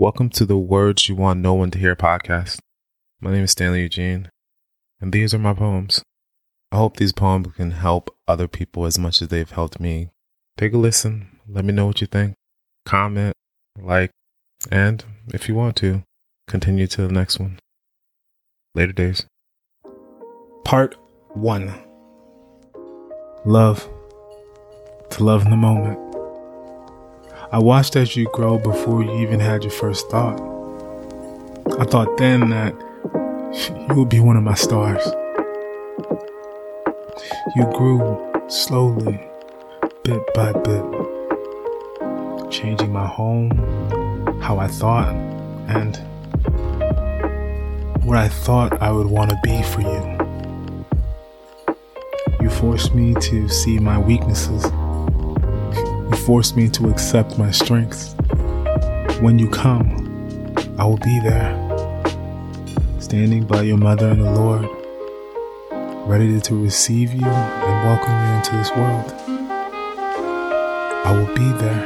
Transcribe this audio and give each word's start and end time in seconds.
Welcome 0.00 0.30
to 0.30 0.46
the 0.46 0.56
Words 0.56 1.08
You 1.08 1.16
Want 1.16 1.40
No 1.40 1.54
One 1.54 1.72
to 1.72 1.78
Hear 1.80 1.96
podcast. 1.96 2.60
My 3.20 3.32
name 3.32 3.42
is 3.42 3.50
Stanley 3.50 3.80
Eugene, 3.80 4.30
and 5.00 5.12
these 5.12 5.34
are 5.34 5.40
my 5.40 5.54
poems. 5.54 6.04
I 6.70 6.76
hope 6.76 6.98
these 6.98 7.12
poems 7.12 7.48
can 7.56 7.72
help 7.72 8.08
other 8.28 8.46
people 8.46 8.86
as 8.86 8.96
much 8.96 9.20
as 9.20 9.26
they've 9.26 9.50
helped 9.50 9.80
me. 9.80 10.10
Take 10.56 10.72
a 10.72 10.78
listen, 10.78 11.40
let 11.48 11.64
me 11.64 11.72
know 11.72 11.86
what 11.86 12.00
you 12.00 12.06
think, 12.06 12.34
comment, 12.86 13.34
like, 13.76 14.12
and 14.70 15.04
if 15.34 15.48
you 15.48 15.56
want 15.56 15.74
to, 15.78 16.04
continue 16.46 16.86
to 16.86 17.02
the 17.02 17.12
next 17.12 17.40
one. 17.40 17.58
Later 18.76 18.92
days. 18.92 19.26
Part 20.64 20.94
1 21.30 21.74
Love. 23.44 23.90
To 25.10 25.24
love 25.24 25.44
in 25.44 25.50
the 25.50 25.56
moment. 25.56 26.07
I 27.50 27.58
watched 27.58 27.96
as 27.96 28.14
you 28.14 28.28
grow 28.34 28.58
before 28.58 29.02
you 29.02 29.10
even 29.20 29.40
had 29.40 29.62
your 29.62 29.72
first 29.72 30.10
thought. 30.10 30.38
I 31.80 31.84
thought 31.84 32.18
then 32.18 32.50
that 32.50 32.74
you 33.88 33.94
would 33.94 34.10
be 34.10 34.20
one 34.20 34.36
of 34.36 34.42
my 34.42 34.52
stars. 34.52 35.02
You 37.56 37.64
grew 37.72 38.18
slowly, 38.48 39.26
bit 40.02 40.34
by 40.34 40.52
bit, 40.52 40.84
changing 42.50 42.92
my 42.92 43.06
home, 43.06 43.52
how 44.42 44.58
I 44.58 44.66
thought, 44.68 45.14
and 45.68 45.96
what 48.04 48.18
I 48.18 48.28
thought 48.28 48.82
I 48.82 48.92
would 48.92 49.06
want 49.06 49.30
to 49.30 49.38
be 49.42 49.62
for 49.62 49.80
you. 49.80 50.18
You 52.42 52.50
forced 52.50 52.94
me 52.94 53.14
to 53.14 53.48
see 53.48 53.78
my 53.78 53.98
weaknesses 53.98 54.66
force 56.28 56.54
me 56.54 56.68
to 56.68 56.90
accept 56.90 57.38
my 57.38 57.50
strengths. 57.50 58.14
When 59.22 59.38
you 59.38 59.48
come, 59.48 59.88
I 60.78 60.84
will 60.84 60.98
be 60.98 61.20
there, 61.20 61.56
standing 63.00 63.46
by 63.46 63.62
your 63.62 63.78
mother 63.78 64.08
and 64.08 64.22
the 64.22 64.30
Lord, 64.32 64.68
ready 66.06 66.38
to 66.38 66.62
receive 66.62 67.14
you 67.14 67.24
and 67.24 67.88
welcome 67.88 68.12
you 68.12 68.34
into 68.36 68.56
this 68.58 68.70
world. 68.76 69.14
I 71.06 71.12
will 71.16 71.34
be 71.34 71.50
there, 71.62 71.82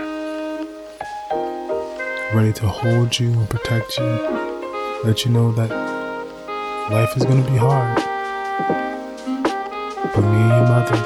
ready 2.34 2.52
to 2.54 2.66
hold 2.66 3.16
you 3.20 3.30
and 3.32 3.48
protect 3.48 3.96
you, 3.96 4.04
let 5.04 5.24
you 5.24 5.30
know 5.30 5.52
that 5.52 5.70
life 6.90 7.16
is 7.16 7.22
going 7.22 7.44
to 7.44 7.48
be 7.48 7.58
hard. 7.58 7.96
But 10.12 10.20
me 10.20 10.36
and 10.36 10.50
your 10.50 10.66
mother, 10.66 11.00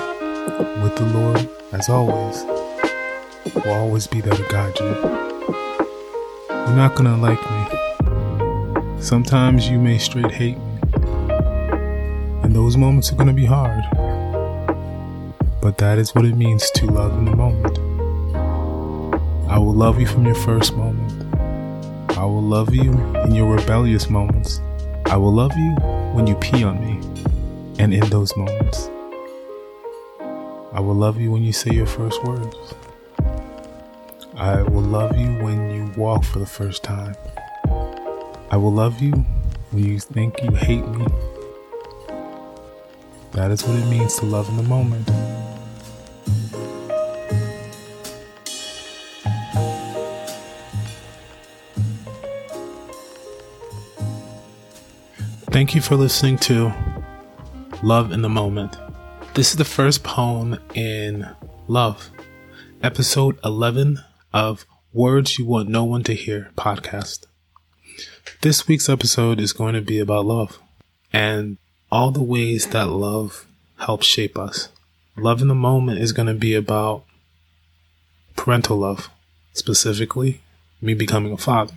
with 0.82 0.96
the 0.96 1.04
Lord, 1.12 1.46
as 1.72 1.90
always, 1.90 2.55
will 3.54 3.72
always 3.72 4.06
be 4.06 4.20
there 4.20 4.34
to 4.34 4.42
guide 4.48 4.78
you. 4.78 4.86
You're 6.50 6.76
not 6.76 6.94
gonna 6.94 7.16
like 7.16 7.40
me. 7.50 9.00
Sometimes 9.00 9.68
you 9.68 9.78
may 9.78 9.98
straight 9.98 10.32
hate 10.32 10.58
me. 10.58 10.78
And 12.42 12.54
those 12.54 12.76
moments 12.76 13.12
are 13.12 13.16
gonna 13.16 13.32
be 13.32 13.46
hard. 13.46 13.84
But 15.60 15.78
that 15.78 15.98
is 15.98 16.14
what 16.14 16.24
it 16.24 16.34
means 16.34 16.70
to 16.72 16.86
love 16.86 17.16
in 17.18 17.24
the 17.24 17.36
moment. 17.36 17.78
I 19.48 19.58
will 19.58 19.74
love 19.74 20.00
you 20.00 20.06
from 20.06 20.26
your 20.26 20.34
first 20.34 20.76
moment. 20.76 21.12
I 22.18 22.24
will 22.24 22.42
love 22.42 22.74
you 22.74 22.92
in 23.24 23.34
your 23.34 23.54
rebellious 23.54 24.10
moments. 24.10 24.60
I 25.06 25.16
will 25.16 25.32
love 25.32 25.52
you 25.56 25.70
when 26.14 26.26
you 26.26 26.34
pee 26.36 26.64
on 26.64 26.80
me 26.80 27.00
and 27.78 27.94
in 27.94 28.08
those 28.10 28.36
moments. 28.36 28.90
I 30.72 30.80
will 30.80 30.94
love 30.94 31.20
you 31.20 31.30
when 31.30 31.42
you 31.42 31.52
say 31.52 31.72
your 31.72 31.86
first 31.86 32.22
words. 32.24 32.74
I 34.46 34.62
will 34.62 34.80
love 34.80 35.18
you 35.18 35.26
when 35.42 35.70
you 35.70 35.92
walk 35.96 36.22
for 36.22 36.38
the 36.38 36.46
first 36.46 36.84
time. 36.84 37.16
I 38.48 38.56
will 38.56 38.70
love 38.70 39.02
you 39.02 39.10
when 39.72 39.84
you 39.84 39.98
think 39.98 40.40
you 40.40 40.52
hate 40.52 40.86
me. 40.86 41.04
That 43.32 43.50
is 43.50 43.64
what 43.64 43.76
it 43.76 43.86
means 43.86 44.14
to 44.20 44.24
love 44.26 44.48
in 44.48 44.56
the 44.56 44.62
moment. 44.62 45.04
Thank 55.50 55.74
you 55.74 55.80
for 55.80 55.96
listening 55.96 56.38
to 56.38 56.72
Love 57.82 58.12
in 58.12 58.22
the 58.22 58.28
Moment. 58.28 58.76
This 59.34 59.50
is 59.50 59.56
the 59.56 59.64
first 59.64 60.04
poem 60.04 60.60
in 60.74 61.28
Love, 61.66 62.12
episode 62.84 63.40
11 63.44 63.98
of 64.32 64.66
Words 64.92 65.38
You 65.38 65.44
Want 65.44 65.68
No 65.68 65.84
One 65.84 66.02
to 66.04 66.14
Hear 66.14 66.50
podcast. 66.56 67.26
This 68.42 68.66
week's 68.66 68.88
episode 68.88 69.40
is 69.40 69.52
going 69.52 69.74
to 69.74 69.80
be 69.80 69.98
about 69.98 70.26
love 70.26 70.58
and 71.12 71.58
all 71.90 72.10
the 72.10 72.22
ways 72.22 72.66
that 72.68 72.88
love 72.88 73.46
helps 73.78 74.06
shape 74.06 74.38
us. 74.38 74.68
Love 75.16 75.40
in 75.40 75.48
the 75.48 75.54
moment 75.54 76.00
is 76.00 76.12
going 76.12 76.28
to 76.28 76.34
be 76.34 76.54
about 76.54 77.04
parental 78.36 78.76
love, 78.76 79.08
specifically 79.52 80.40
me 80.80 80.94
becoming 80.94 81.32
a 81.32 81.38
father, 81.38 81.74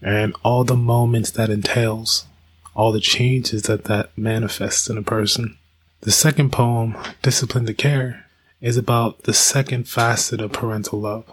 and 0.00 0.34
all 0.44 0.64
the 0.64 0.76
moments 0.76 1.30
that 1.30 1.50
entails, 1.50 2.26
all 2.74 2.90
the 2.90 3.00
changes 3.00 3.62
that 3.62 3.84
that 3.84 4.10
manifests 4.16 4.88
in 4.90 4.98
a 4.98 5.02
person. 5.02 5.56
The 6.00 6.10
second 6.10 6.50
poem, 6.50 6.96
Discipline 7.22 7.66
to 7.66 7.74
Care, 7.74 8.21
is 8.62 8.76
about 8.76 9.24
the 9.24 9.34
second 9.34 9.88
facet 9.88 10.40
of 10.40 10.52
parental 10.52 11.00
love. 11.00 11.24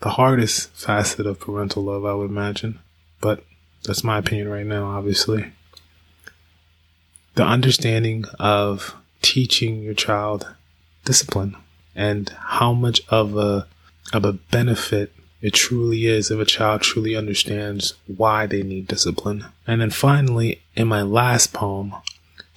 The 0.00 0.10
hardest 0.10 0.70
facet 0.70 1.26
of 1.26 1.38
parental 1.38 1.84
love, 1.84 2.06
I 2.06 2.14
would 2.14 2.30
imagine. 2.30 2.80
But 3.20 3.44
that's 3.84 4.02
my 4.02 4.18
opinion 4.18 4.48
right 4.48 4.66
now, 4.66 4.86
obviously. 4.86 5.52
The 7.34 7.44
understanding 7.44 8.24
of 8.38 8.96
teaching 9.20 9.82
your 9.82 9.94
child 9.94 10.54
discipline 11.04 11.56
and 11.94 12.30
how 12.30 12.72
much 12.72 13.02
of 13.08 13.36
a 13.36 13.66
of 14.12 14.24
a 14.24 14.32
benefit 14.32 15.12
it 15.42 15.52
truly 15.52 16.06
is 16.06 16.30
if 16.30 16.38
a 16.38 16.44
child 16.44 16.80
truly 16.82 17.14
understands 17.14 17.94
why 18.06 18.46
they 18.46 18.62
need 18.62 18.86
discipline. 18.86 19.44
And 19.66 19.80
then 19.80 19.90
finally, 19.90 20.62
in 20.74 20.88
my 20.88 21.02
last 21.02 21.52
poem, 21.52 21.94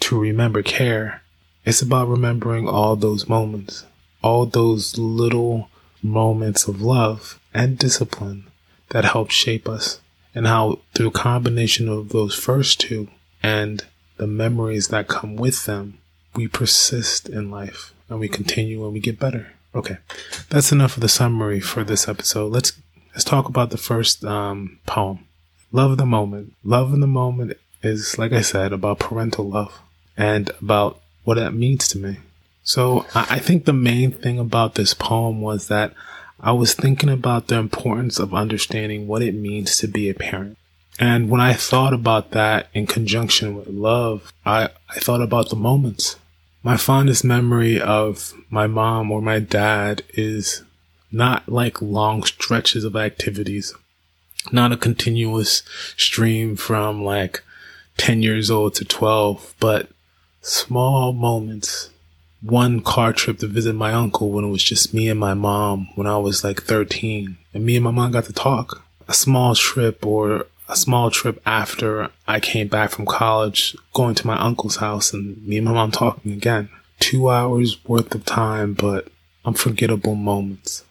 To 0.02 0.20
Remember 0.20 0.62
Care, 0.62 1.22
it's 1.66 1.82
about 1.82 2.08
remembering 2.08 2.68
all 2.68 2.96
those 2.96 3.28
moments 3.28 3.86
all 4.22 4.46
those 4.46 4.98
little 4.98 5.70
moments 6.02 6.68
of 6.68 6.82
love 6.82 7.40
and 7.54 7.78
discipline 7.78 8.46
that 8.90 9.06
help 9.06 9.32
shape 9.32 9.68
us 9.68 10.00
and 10.34 10.48
how 10.48 10.80
through 10.94 11.12
combination 11.12 11.90
of 11.90 12.10
those 12.10 12.36
first 12.36 12.80
two 12.80 13.08
and 13.42 13.86
the 14.18 14.28
memories 14.28 14.90
that 14.90 15.08
come 15.08 15.36
with 15.36 15.66
them, 15.66 15.98
we 16.36 16.48
persist 16.48 17.30
in 17.30 17.50
life 17.50 17.94
and 18.10 18.20
we 18.20 18.28
continue 18.28 18.84
and 18.84 18.94
we 18.94 19.00
get 19.00 19.20
better. 19.20 19.54
Okay, 19.76 19.98
that's 20.50 20.72
enough 20.72 20.96
of 20.96 21.02
the 21.02 21.10
summary 21.10 21.60
for 21.60 21.84
this 21.84 22.08
episode. 22.08 22.52
Let's 22.52 22.74
let's 23.12 23.24
talk 23.24 23.48
about 23.48 23.70
the 23.70 23.78
first 23.78 24.24
um, 24.24 24.80
poem. 24.86 25.26
Love 25.72 25.98
the 25.98 26.06
moment. 26.06 26.54
Love 26.64 26.94
in 26.94 27.02
the 27.02 27.08
moment 27.08 27.58
is, 27.84 28.18
like 28.18 28.32
I 28.32 28.42
said, 28.42 28.72
about 28.72 29.00
parental 29.00 29.48
love 29.50 29.80
and 30.16 30.50
about 30.62 31.00
what 31.24 31.36
that 31.36 31.54
means 31.54 31.88
to 31.90 31.98
me. 31.98 32.18
So 32.68 33.06
I 33.16 33.40
think 33.40 33.64
the 33.64 33.72
main 33.72 34.12
thing 34.12 34.38
about 34.38 34.76
this 34.76 34.94
poem 34.94 35.40
was 35.40 35.70
that 35.70 35.94
I 36.38 36.52
was 36.52 36.74
thinking 36.74 37.08
about 37.08 37.48
the 37.48 37.56
importance 37.56 38.20
of 38.20 38.34
understanding 38.34 39.08
what 39.08 39.22
it 39.22 39.34
means 39.34 39.78
to 39.78 39.88
be 39.88 40.10
a 40.10 40.14
parent. 40.14 40.58
And 41.00 41.30
when 41.30 41.40
I 41.40 41.54
thought 41.54 41.94
about 41.94 42.32
that 42.32 42.68
in 42.74 42.86
conjunction 42.86 43.56
with 43.56 43.70
love, 43.70 44.34
I, 44.46 44.68
I 44.90 45.00
thought 45.00 45.22
about 45.22 45.48
the 45.50 45.56
moments. 45.56 46.18
My 46.62 46.76
fondest 46.76 47.24
memory 47.24 47.80
of 47.80 48.34
my 48.50 48.68
mom 48.68 49.12
or 49.12 49.22
my 49.22 49.40
dad 49.40 50.04
is 50.10 50.64
not 51.10 51.48
like 51.48 51.82
long 51.82 52.24
stretches 52.24 52.84
of 52.84 52.98
activities, 52.98 53.74
not 54.52 54.74
a 54.74 54.78
continuous 54.78 55.64
stream 55.96 56.58
from 56.58 57.02
like 57.02 57.42
10 57.96 58.22
years 58.24 58.52
old 58.52 58.76
to 58.76 58.84
12, 58.84 59.56
but 59.58 59.88
small 60.42 61.14
moments 61.14 61.92
one 62.50 62.82
car 62.82 63.14
trip 63.14 63.40
to 63.40 63.48
visit 63.48 63.74
my 63.74 63.94
uncle 63.94 64.32
when 64.32 64.46
it 64.46 64.50
was 64.50 64.64
just 64.64 64.94
me 64.94 65.10
and 65.10 65.20
my 65.20 65.34
mom 65.34 65.90
when 65.96 66.08
I 66.08 66.18
was 66.18 66.44
like 66.44 66.64
13. 66.64 67.38
And 67.54 67.66
me 67.66 67.76
and 67.76 67.84
my 67.84 67.92
mom 67.92 68.12
got 68.12 68.26
to 68.26 68.34
talk. 68.34 68.84
A 69.08 69.14
small 69.14 69.56
trip 69.56 70.06
or 70.06 70.48
a 70.70 70.76
small 70.76 71.12
trip 71.12 71.42
after 71.46 72.10
I 72.28 72.40
came 72.40 72.68
back 72.68 72.92
from 72.92 73.06
college, 73.06 73.76
going 73.94 74.16
to 74.16 74.28
my 74.28 74.38
uncle's 74.38 74.78
house 74.78 75.14
and 75.14 75.46
me 75.46 75.58
and 75.58 75.66
my 75.66 75.74
mom 75.74 75.92
talking 75.92 76.32
again. 76.32 76.70
Two 77.00 77.30
hours 77.30 77.84
worth 77.86 78.14
of 78.16 78.26
time, 78.26 78.74
but 78.74 79.08
unforgettable 79.46 80.16
moments. 80.16 80.84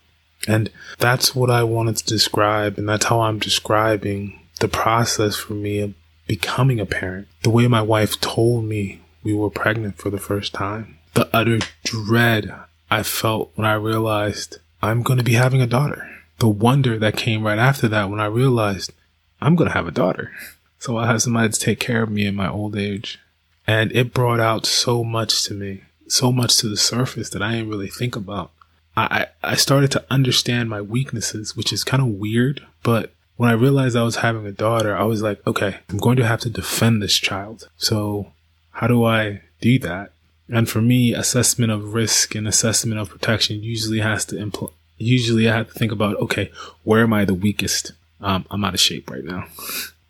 And 0.49 0.70
that's 0.99 1.35
what 1.35 1.50
I 1.50 1.64
wanted 1.64 1.97
to 1.99 2.05
describe. 2.05 2.79
And 2.79 2.88
that's 2.88 3.06
how 3.06 3.20
I'm 3.20 3.38
describing 3.38 4.41
the 4.61 4.69
process 4.69 5.37
for 5.37 5.55
me 5.55 5.81
of 5.81 5.94
becoming 6.26 6.81
a 6.81 6.87
parent. 6.87 7.29
The 7.43 7.50
way 7.50 7.67
my 7.67 7.82
wife 7.82 8.20
told 8.20 8.64
me 8.64 9.00
we 9.23 9.35
were 9.35 9.50
pregnant 9.50 9.99
for 9.99 10.11
the 10.11 10.19
first 10.19 10.53
time 10.53 10.97
the 11.16 11.28
utter 11.34 11.58
dread 11.82 12.54
I 12.90 13.02
felt 13.02 13.50
when 13.54 13.66
I 13.66 13.72
realized 13.72 14.58
I'm 14.82 15.02
going 15.02 15.16
to 15.16 15.24
be 15.24 15.32
having 15.32 15.62
a 15.62 15.66
daughter. 15.66 16.06
the 16.38 16.48
wonder 16.48 16.98
that 16.98 17.16
came 17.16 17.46
right 17.46 17.58
after 17.58 17.88
that 17.88 18.10
when 18.10 18.20
I 18.20 18.26
realized 18.26 18.92
I'm 19.40 19.56
going 19.56 19.70
to 19.70 19.74
have 19.74 19.88
a 19.88 20.00
daughter. 20.02 20.32
So 20.78 20.98
I 20.98 21.06
have 21.06 21.22
somebody 21.22 21.48
to 21.48 21.58
take 21.58 21.80
care 21.80 22.02
of 22.02 22.10
me 22.10 22.26
in 22.26 22.34
my 22.34 22.50
old 22.50 22.76
age. 22.76 23.18
And 23.66 23.90
it 23.92 24.12
brought 24.12 24.40
out 24.40 24.66
so 24.66 25.02
much 25.02 25.42
to 25.44 25.54
me, 25.54 25.84
so 26.06 26.30
much 26.30 26.58
to 26.58 26.68
the 26.68 26.76
surface 26.76 27.30
that 27.30 27.42
I 27.42 27.52
didn't 27.52 27.70
really 27.70 27.88
think 27.88 28.14
about. 28.14 28.50
I, 28.94 29.28
I 29.42 29.56
started 29.56 29.90
to 29.92 30.04
understand 30.10 30.69
my 30.69 30.82
weaknesses, 30.82 31.56
which 31.56 31.72
is 31.72 31.82
kind 31.82 32.02
of 32.02 32.08
weird, 32.08 32.66
but 32.82 33.14
when 33.36 33.48
I 33.48 33.54
realized 33.54 33.96
I 33.96 34.02
was 34.02 34.16
having 34.16 34.46
a 34.46 34.52
daughter, 34.52 34.94
I 34.94 35.04
was 35.04 35.22
like, 35.22 35.44
okay, 35.46 35.78
I'm 35.88 35.98
going 35.98 36.16
to 36.19 36.26
have 36.26 36.40
to 36.40 36.50
defend 36.50 37.02
this 37.02 37.16
child. 37.16 37.69
So 37.78 38.32
how 38.72 38.86
do 38.86 39.04
I 39.04 39.40
do 39.62 39.78
that? 39.78 40.12
And 40.48 40.69
for 40.69 40.81
me, 40.81 41.12
assessment 41.12 41.72
of 41.72 41.94
risk 41.94 42.34
and 42.34 42.46
assessment 42.46 43.00
of 43.00 43.10
protection 43.10 43.62
usually 43.62 44.00
has 44.00 44.25
to 44.26 44.37
impl- 44.37 44.72
usually 44.98 45.48
I 45.48 45.56
have 45.56 45.69
to 45.72 45.78
think 45.78 45.93
about, 45.93 46.16
okay, 46.16 46.50
where 46.84 47.02
am 47.02 47.12
I 47.12 47.25
the 47.25 47.34
weakest? 47.34 47.93
Um, 48.20 48.46
I'm 48.50 48.64
out 48.64 48.75
of 48.75 48.81
shape 48.81 49.10
right 49.10 49.25
now. 49.25 49.46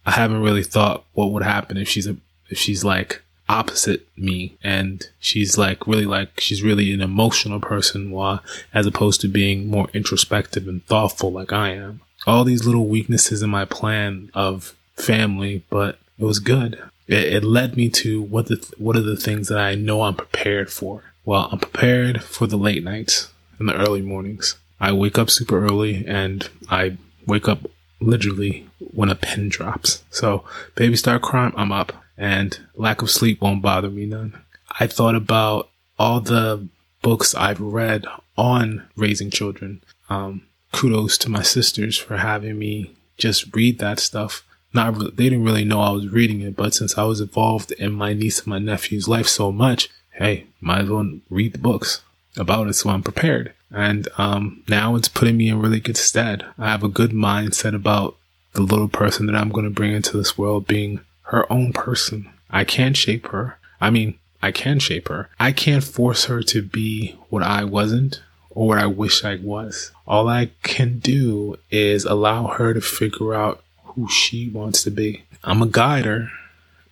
I 0.04 0.12
haven't 0.12 0.42
really 0.42 0.62
thought 0.62 1.04
what 1.14 1.32
would 1.32 1.42
happen 1.42 1.76
if 1.76 1.88
she's 1.88 2.06
a, 2.06 2.16
if 2.48 2.58
she's 2.58 2.84
like 2.84 3.22
opposite 3.48 4.06
me 4.16 4.56
and 4.62 5.08
she's 5.20 5.56
like 5.56 5.86
really 5.86 6.04
like 6.04 6.40
she's 6.40 6.64
really 6.64 6.92
an 6.92 7.00
emotional 7.00 7.60
person 7.60 8.10
while 8.10 8.42
as 8.74 8.86
opposed 8.86 9.20
to 9.20 9.28
being 9.28 9.68
more 9.68 9.88
introspective 9.94 10.66
and 10.66 10.84
thoughtful 10.86 11.30
like 11.32 11.52
I 11.52 11.70
am. 11.70 12.00
All 12.26 12.44
these 12.44 12.66
little 12.66 12.86
weaknesses 12.86 13.42
in 13.42 13.50
my 13.50 13.64
plan 13.64 14.30
of 14.34 14.74
family, 14.96 15.62
but 15.70 15.98
it 16.18 16.24
was 16.24 16.40
good. 16.40 16.80
It, 17.06 17.34
it 17.34 17.44
led 17.44 17.76
me 17.76 17.88
to 17.90 18.22
what 18.22 18.46
the 18.46 18.74
what 18.78 18.96
are 18.96 19.02
the 19.02 19.16
things 19.16 19.48
that 19.48 19.58
I 19.58 19.74
know 19.74 20.02
I'm 20.02 20.14
prepared 20.14 20.70
for. 20.70 21.04
Well, 21.24 21.48
I'm 21.50 21.58
prepared 21.58 22.22
for 22.22 22.46
the 22.46 22.56
late 22.56 22.84
nights 22.84 23.32
and 23.58 23.68
the 23.68 23.76
early 23.76 24.02
mornings. 24.02 24.56
I 24.80 24.92
wake 24.92 25.18
up 25.18 25.30
super 25.30 25.64
early 25.64 26.06
and 26.06 26.48
I 26.68 26.98
wake 27.26 27.48
up 27.48 27.70
literally 28.00 28.68
when 28.78 29.10
a 29.10 29.14
pin 29.14 29.48
drops. 29.48 30.04
So 30.10 30.44
baby 30.74 30.96
start 30.96 31.22
crying, 31.22 31.54
I'm 31.56 31.72
up 31.72 31.92
and 32.16 32.58
lack 32.74 33.02
of 33.02 33.10
sleep 33.10 33.40
won't 33.40 33.62
bother 33.62 33.90
me 33.90 34.06
none. 34.06 34.42
I 34.78 34.86
thought 34.86 35.14
about 35.14 35.70
all 35.98 36.20
the 36.20 36.68
books 37.02 37.34
I've 37.34 37.60
read 37.60 38.04
on 38.36 38.86
raising 38.96 39.30
children. 39.30 39.82
Um, 40.08 40.42
kudos 40.72 41.16
to 41.18 41.30
my 41.30 41.42
sisters 41.42 41.96
for 41.96 42.18
having 42.18 42.58
me 42.58 42.94
just 43.16 43.54
read 43.54 43.78
that 43.78 43.98
stuff. 43.98 44.44
Not 44.76 45.16
they 45.16 45.24
didn't 45.28 45.44
really 45.44 45.64
know 45.64 45.80
I 45.80 45.90
was 45.90 46.08
reading 46.08 46.40
it, 46.40 46.54
but 46.54 46.74
since 46.74 46.96
I 46.96 47.04
was 47.04 47.20
involved 47.20 47.72
in 47.72 47.92
my 47.92 48.12
niece 48.12 48.38
and 48.38 48.48
my 48.48 48.58
nephew's 48.58 49.08
life 49.08 49.26
so 49.26 49.50
much, 49.50 49.88
hey, 50.12 50.46
might 50.60 50.82
as 50.82 50.90
well 50.90 51.18
read 51.28 51.52
the 51.52 51.58
books 51.58 52.02
about 52.36 52.68
it 52.68 52.74
so 52.74 52.90
I'm 52.90 53.02
prepared. 53.02 53.52
And 53.70 54.08
um, 54.16 54.62
now 54.68 54.94
it's 54.94 55.08
putting 55.08 55.36
me 55.36 55.48
in 55.48 55.60
really 55.60 55.80
good 55.80 55.96
stead. 55.96 56.44
I 56.58 56.70
have 56.70 56.84
a 56.84 56.88
good 56.88 57.10
mindset 57.10 57.74
about 57.74 58.16
the 58.52 58.62
little 58.62 58.88
person 58.88 59.26
that 59.26 59.34
I'm 59.34 59.50
going 59.50 59.64
to 59.64 59.70
bring 59.70 59.92
into 59.92 60.16
this 60.16 60.38
world 60.38 60.66
being 60.66 61.00
her 61.22 61.50
own 61.52 61.72
person. 61.72 62.30
I 62.50 62.64
can't 62.64 62.96
shape 62.96 63.28
her. 63.28 63.58
I 63.80 63.90
mean, 63.90 64.18
I 64.42 64.52
can 64.52 64.78
shape 64.78 65.08
her. 65.08 65.28
I 65.40 65.52
can't 65.52 65.82
force 65.82 66.26
her 66.26 66.42
to 66.42 66.62
be 66.62 67.16
what 67.28 67.42
I 67.42 67.64
wasn't 67.64 68.22
or 68.50 68.68
what 68.68 68.78
I 68.78 68.86
wish 68.86 69.24
I 69.24 69.36
was. 69.36 69.90
All 70.06 70.28
I 70.28 70.50
can 70.62 70.98
do 70.98 71.58
is 71.70 72.04
allow 72.04 72.46
her 72.46 72.72
to 72.72 72.80
figure 72.80 73.34
out 73.34 73.62
who 73.96 74.08
she 74.08 74.48
wants 74.48 74.82
to 74.84 74.90
be. 74.90 75.24
I'm 75.42 75.62
a 75.62 75.66
guider. 75.66 76.30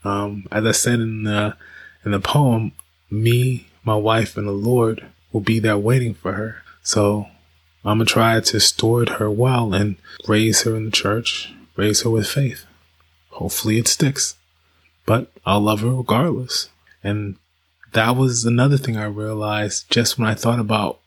Um, 0.03 0.47
as 0.51 0.67
I 0.67 0.73
said 0.73 1.01
in 1.01 1.23
the 1.23 1.57
in 2.05 2.11
the 2.11 2.21
poem, 2.21 2.73
me, 3.11 3.69
my 3.85 3.95
wife, 3.95 4.37
and 4.37 4.49
the 4.49 4.53
Lord 4.53 5.07
will 5.33 5.41
be 5.41 5.59
there 5.59 5.79
waiting 5.79 6.15
for 6.15 6.33
her. 6.33 6.57
So 6.83 7.29
I'm 7.85 7.99
gonna 7.99 8.07
try 8.07 8.41
to 8.41 8.61
steward 8.61 9.11
her 9.11 9.31
well 9.31 9.73
and 9.73 9.97
raise 10.27 10.63
her 10.63 10.75
in 10.77 10.87
the 10.87 10.91
church, 10.91 11.53
raise 11.77 12.03
her 12.03 12.11
with 12.11 12.27
faith. 12.27 12.67
Hopefully 13.31 13.79
it 13.79 13.89
sticks. 13.89 14.37
But 15.07 15.31
I'll 15.45 15.61
love 15.61 15.81
her 15.81 15.91
regardless. 15.91 16.71
And 17.03 17.37
that 17.93 18.17
was 18.17 18.45
another 18.45 18.79
thing 18.79 18.97
I 18.97 19.05
realized 19.05 19.91
just 19.91 20.19
when 20.19 20.27
I 20.27 20.35
thought 20.35 20.59
about 20.59 21.01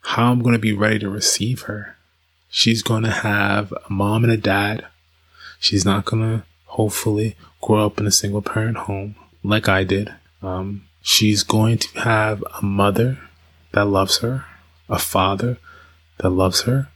how 0.00 0.30
I'm 0.30 0.42
going 0.42 0.54
to 0.54 0.58
be 0.58 0.72
ready 0.72 0.98
to 1.00 1.08
receive 1.08 1.62
her. 1.62 1.96
She's 2.48 2.82
going 2.82 3.02
to 3.02 3.10
have 3.10 3.72
a 3.72 3.92
mom 3.92 4.24
and 4.24 4.32
a 4.32 4.36
dad. 4.36 4.86
She's 5.64 5.86
not 5.86 6.04
to 6.04 6.42
hopefully 6.66 7.36
grow 7.62 7.86
up 7.86 7.98
in 7.98 8.06
a 8.06 8.10
single 8.10 8.42
parent 8.42 8.76
home 8.76 9.14
like 9.42 9.66
I 9.66 9.82
did. 9.82 10.12
Um, 10.42 10.84
she's 11.00 11.42
going 11.42 11.78
to 11.78 12.00
have 12.00 12.44
a 12.60 12.62
mother 12.62 13.16
that 13.72 13.86
loves 13.86 14.18
her, 14.18 14.44
a 14.90 14.98
father 14.98 15.56
that 16.18 16.28
loves 16.28 16.64
her, 16.64 16.90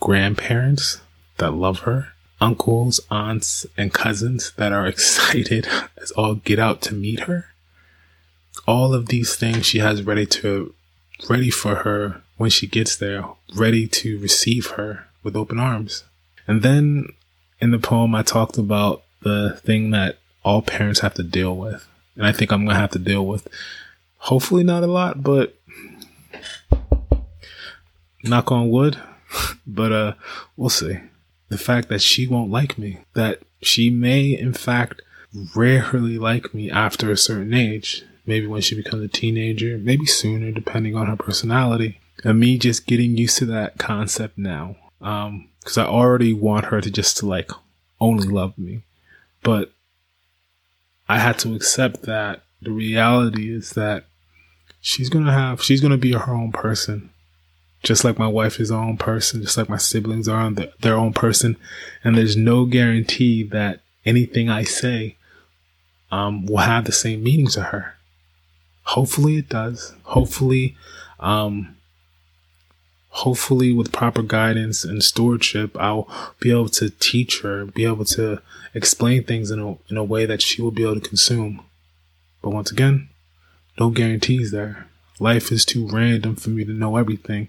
grandparents 0.00 1.02
that 1.36 1.50
love 1.50 1.80
her, 1.80 2.14
uncles, 2.40 2.98
aunts, 3.10 3.66
and 3.76 3.92
cousins 3.92 4.54
that 4.56 4.72
are 4.72 4.86
excited 4.94 5.68
as 5.98 6.10
all 6.12 6.36
get 6.36 6.58
out 6.58 6.80
to 6.80 6.94
meet 6.94 7.20
her. 7.20 7.48
All 8.66 8.94
of 8.94 9.08
these 9.08 9.36
things 9.36 9.66
she 9.66 9.80
has 9.80 10.02
ready 10.02 10.24
to 10.24 10.72
ready 11.28 11.50
for 11.50 11.74
her 11.74 12.22
when 12.38 12.48
she 12.48 12.66
gets 12.66 12.96
there, 12.96 13.26
ready 13.54 13.86
to 13.86 14.18
receive 14.18 14.68
her 14.78 15.08
with 15.22 15.36
open 15.36 15.60
arms. 15.60 16.04
And 16.46 16.62
then 16.62 17.08
in 17.64 17.70
the 17.70 17.78
poem 17.78 18.14
I 18.14 18.22
talked 18.22 18.58
about 18.58 19.02
the 19.22 19.58
thing 19.64 19.90
that 19.92 20.18
all 20.44 20.60
parents 20.60 21.00
have 21.00 21.14
to 21.14 21.22
deal 21.22 21.56
with. 21.56 21.88
And 22.14 22.26
I 22.26 22.30
think 22.30 22.52
I'm 22.52 22.66
going 22.66 22.74
to 22.74 22.80
have 22.80 22.90
to 22.90 22.98
deal 22.98 23.26
with 23.26 23.48
hopefully 24.18 24.62
not 24.64 24.82
a 24.82 24.86
lot, 24.86 25.22
but 25.22 25.56
knock 28.22 28.52
on 28.52 28.68
wood, 28.68 28.98
but 29.66 29.92
uh 29.92 30.12
we'll 30.56 30.68
see 30.68 30.98
the 31.48 31.56
fact 31.56 31.88
that 31.88 32.02
she 32.02 32.26
won't 32.26 32.50
like 32.50 32.76
me, 32.76 32.98
that 33.14 33.40
she 33.62 33.88
may, 33.88 34.38
in 34.38 34.52
fact, 34.52 35.00
rarely 35.54 36.18
like 36.18 36.52
me 36.52 36.70
after 36.70 37.10
a 37.10 37.16
certain 37.16 37.54
age, 37.54 38.02
maybe 38.26 38.46
when 38.46 38.60
she 38.60 38.74
becomes 38.74 39.02
a 39.02 39.08
teenager, 39.08 39.78
maybe 39.78 40.04
sooner, 40.04 40.50
depending 40.52 40.96
on 40.96 41.06
her 41.06 41.16
personality. 41.16 41.98
And 42.24 42.38
me 42.38 42.58
just 42.58 42.86
getting 42.86 43.16
used 43.16 43.38
to 43.38 43.46
that 43.46 43.78
concept 43.78 44.36
now. 44.36 44.76
Um, 45.04 45.48
cause 45.64 45.78
I 45.78 45.84
already 45.84 46.32
want 46.32 46.66
her 46.66 46.80
to 46.80 46.90
just 46.90 47.18
to 47.18 47.26
like 47.26 47.50
only 48.00 48.26
love 48.26 48.58
me. 48.58 48.82
But 49.42 49.72
I 51.08 51.18
had 51.18 51.38
to 51.40 51.54
accept 51.54 52.02
that 52.02 52.42
the 52.60 52.72
reality 52.72 53.54
is 53.54 53.70
that 53.70 54.06
she's 54.80 55.08
gonna 55.08 55.32
have, 55.32 55.62
she's 55.62 55.80
gonna 55.80 55.98
be 55.98 56.12
her 56.12 56.32
own 56.32 56.50
person 56.50 57.10
just 57.84 58.02
like 58.02 58.18
my 58.18 58.26
wife 58.26 58.58
is 58.58 58.70
her 58.70 58.76
own 58.76 58.96
person, 58.96 59.42
just 59.42 59.56
like 59.56 59.68
my 59.68 59.76
siblings 59.76 60.26
are 60.26 60.40
on 60.40 60.54
the, 60.54 60.72
their 60.80 60.96
own 60.96 61.12
person. 61.12 61.56
And 62.02 62.16
there's 62.16 62.36
no 62.36 62.64
guarantee 62.64 63.44
that 63.44 63.80
anything 64.04 64.48
I 64.48 64.64
say 64.64 65.16
um, 66.10 66.46
will 66.46 66.58
have 66.58 66.86
the 66.86 66.92
same 66.92 67.22
meaning 67.22 67.48
to 67.48 67.62
her. 67.62 67.94
Hopefully 68.84 69.36
it 69.36 69.48
does. 69.48 69.94
Hopefully, 70.04 70.76
um, 71.20 71.76
hopefully 73.14 73.72
with 73.72 73.92
proper 73.92 74.22
guidance 74.22 74.84
and 74.84 75.02
stewardship, 75.02 75.76
I'll 75.78 76.08
be 76.40 76.50
able 76.50 76.68
to 76.70 76.90
teach 76.90 77.42
her, 77.42 77.64
be 77.64 77.84
able 77.84 78.04
to 78.06 78.40
explain 78.74 79.22
things 79.22 79.52
in 79.52 79.60
a, 79.60 79.76
in 79.88 79.96
a 79.96 80.04
way 80.04 80.26
that 80.26 80.42
she 80.42 80.60
will 80.60 80.72
be 80.72 80.82
able 80.82 81.00
to 81.00 81.08
consume. 81.08 81.60
But 82.42 82.50
once 82.50 82.72
again, 82.72 83.08
no 83.78 83.90
guarantees 83.90 84.50
there. 84.50 84.88
Life 85.20 85.52
is 85.52 85.64
too 85.64 85.88
random 85.88 86.34
for 86.34 86.50
me 86.50 86.64
to 86.64 86.72
know 86.72 86.96
everything 86.96 87.48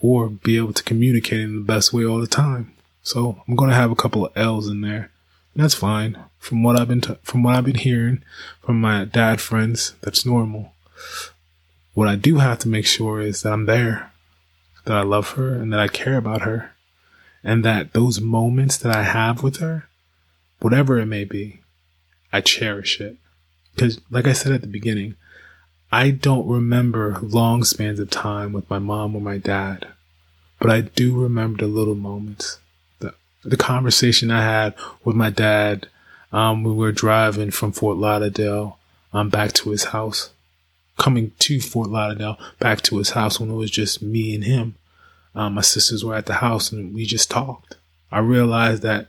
or 0.00 0.28
be 0.28 0.56
able 0.56 0.72
to 0.72 0.84
communicate 0.84 1.40
in 1.40 1.56
the 1.56 1.64
best 1.64 1.92
way 1.92 2.04
all 2.04 2.20
the 2.20 2.28
time. 2.28 2.72
So 3.02 3.42
I'm 3.48 3.56
going 3.56 3.70
to 3.70 3.76
have 3.76 3.90
a 3.90 3.96
couple 3.96 4.26
of 4.26 4.36
L's 4.36 4.68
in 4.68 4.80
there. 4.80 5.10
And 5.54 5.64
that's 5.64 5.74
fine. 5.74 6.16
From 6.38 6.62
what 6.62 6.78
I've 6.78 6.86
been 6.86 7.00
t- 7.00 7.16
from 7.24 7.42
what 7.42 7.56
I've 7.56 7.64
been 7.64 7.74
hearing 7.74 8.22
from 8.62 8.80
my 8.80 9.04
dad 9.04 9.40
friends, 9.40 9.94
that's 10.02 10.24
normal. 10.24 10.72
What 11.94 12.06
I 12.06 12.14
do 12.14 12.36
have 12.36 12.60
to 12.60 12.68
make 12.68 12.86
sure 12.86 13.20
is 13.20 13.42
that 13.42 13.52
I'm 13.52 13.66
there, 13.66 14.12
that 14.84 14.96
I 14.96 15.02
love 15.02 15.32
her 15.32 15.54
and 15.54 15.72
that 15.72 15.80
I 15.80 15.88
care 15.88 16.16
about 16.16 16.42
her, 16.42 16.72
and 17.44 17.64
that 17.64 17.92
those 17.92 18.20
moments 18.20 18.76
that 18.78 18.94
I 18.94 19.02
have 19.02 19.42
with 19.42 19.58
her, 19.58 19.88
whatever 20.60 20.98
it 20.98 21.06
may 21.06 21.24
be, 21.24 21.60
I 22.32 22.40
cherish 22.40 23.00
it. 23.00 23.16
Because, 23.74 24.00
like 24.10 24.26
I 24.26 24.32
said 24.32 24.52
at 24.52 24.60
the 24.60 24.66
beginning, 24.66 25.14
I 25.90 26.10
don't 26.10 26.46
remember 26.46 27.18
long 27.22 27.64
spans 27.64 27.98
of 27.98 28.10
time 28.10 28.52
with 28.52 28.68
my 28.68 28.78
mom 28.78 29.14
or 29.14 29.20
my 29.20 29.38
dad, 29.38 29.86
but 30.58 30.70
I 30.70 30.82
do 30.82 31.18
remember 31.18 31.64
the 31.64 31.72
little 31.72 31.94
moments. 31.94 32.58
The, 32.98 33.14
the 33.42 33.56
conversation 33.56 34.30
I 34.30 34.42
had 34.42 34.74
with 35.04 35.16
my 35.16 35.30
dad 35.30 35.88
um, 36.32 36.64
when 36.64 36.76
we 36.76 36.84
were 36.84 36.92
driving 36.92 37.50
from 37.50 37.72
Fort 37.72 37.96
Lauderdale 37.96 38.78
um, 39.12 39.30
back 39.30 39.52
to 39.54 39.70
his 39.70 39.84
house, 39.84 40.30
coming 40.98 41.32
to 41.38 41.60
Fort 41.60 41.88
Lauderdale 41.88 42.38
back 42.58 42.82
to 42.82 42.98
his 42.98 43.10
house 43.10 43.38
when 43.40 43.50
it 43.50 43.54
was 43.54 43.70
just 43.70 44.02
me 44.02 44.34
and 44.34 44.44
him. 44.44 44.74
Um, 45.34 45.54
my 45.54 45.60
sisters 45.60 46.04
were 46.04 46.14
at 46.14 46.26
the 46.26 46.34
house 46.34 46.72
and 46.72 46.94
we 46.94 47.04
just 47.04 47.30
talked. 47.30 47.76
I 48.10 48.18
realized 48.18 48.82
that 48.82 49.08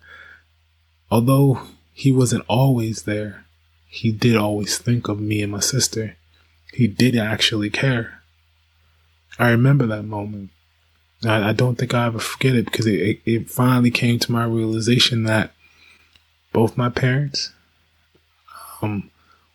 although 1.09 1.61
he 1.93 2.11
wasn't 2.11 2.45
always 2.47 3.03
there, 3.03 3.45
he 3.87 4.11
did 4.11 4.35
always 4.35 4.77
think 4.77 5.07
of 5.07 5.19
me 5.19 5.41
and 5.41 5.51
my 5.51 5.59
sister 5.59 6.15
he 6.73 6.87
did 6.87 7.15
actually 7.15 7.69
care. 7.69 8.21
I 9.37 9.49
remember 9.49 9.85
that 9.87 10.03
moment. 10.03 10.51
I, 11.25 11.49
I 11.49 11.53
don't 11.53 11.75
think 11.75 11.93
I 11.93 12.05
ever 12.05 12.19
forget 12.19 12.55
it 12.55 12.65
because 12.65 12.85
it, 12.85 12.99
it, 13.01 13.19
it 13.25 13.49
finally 13.49 13.91
came 13.91 14.19
to 14.19 14.31
my 14.31 14.45
realization 14.45 15.23
that 15.23 15.51
both 16.53 16.77
my 16.77 16.89
parents 16.89 17.51
um, 18.81 19.09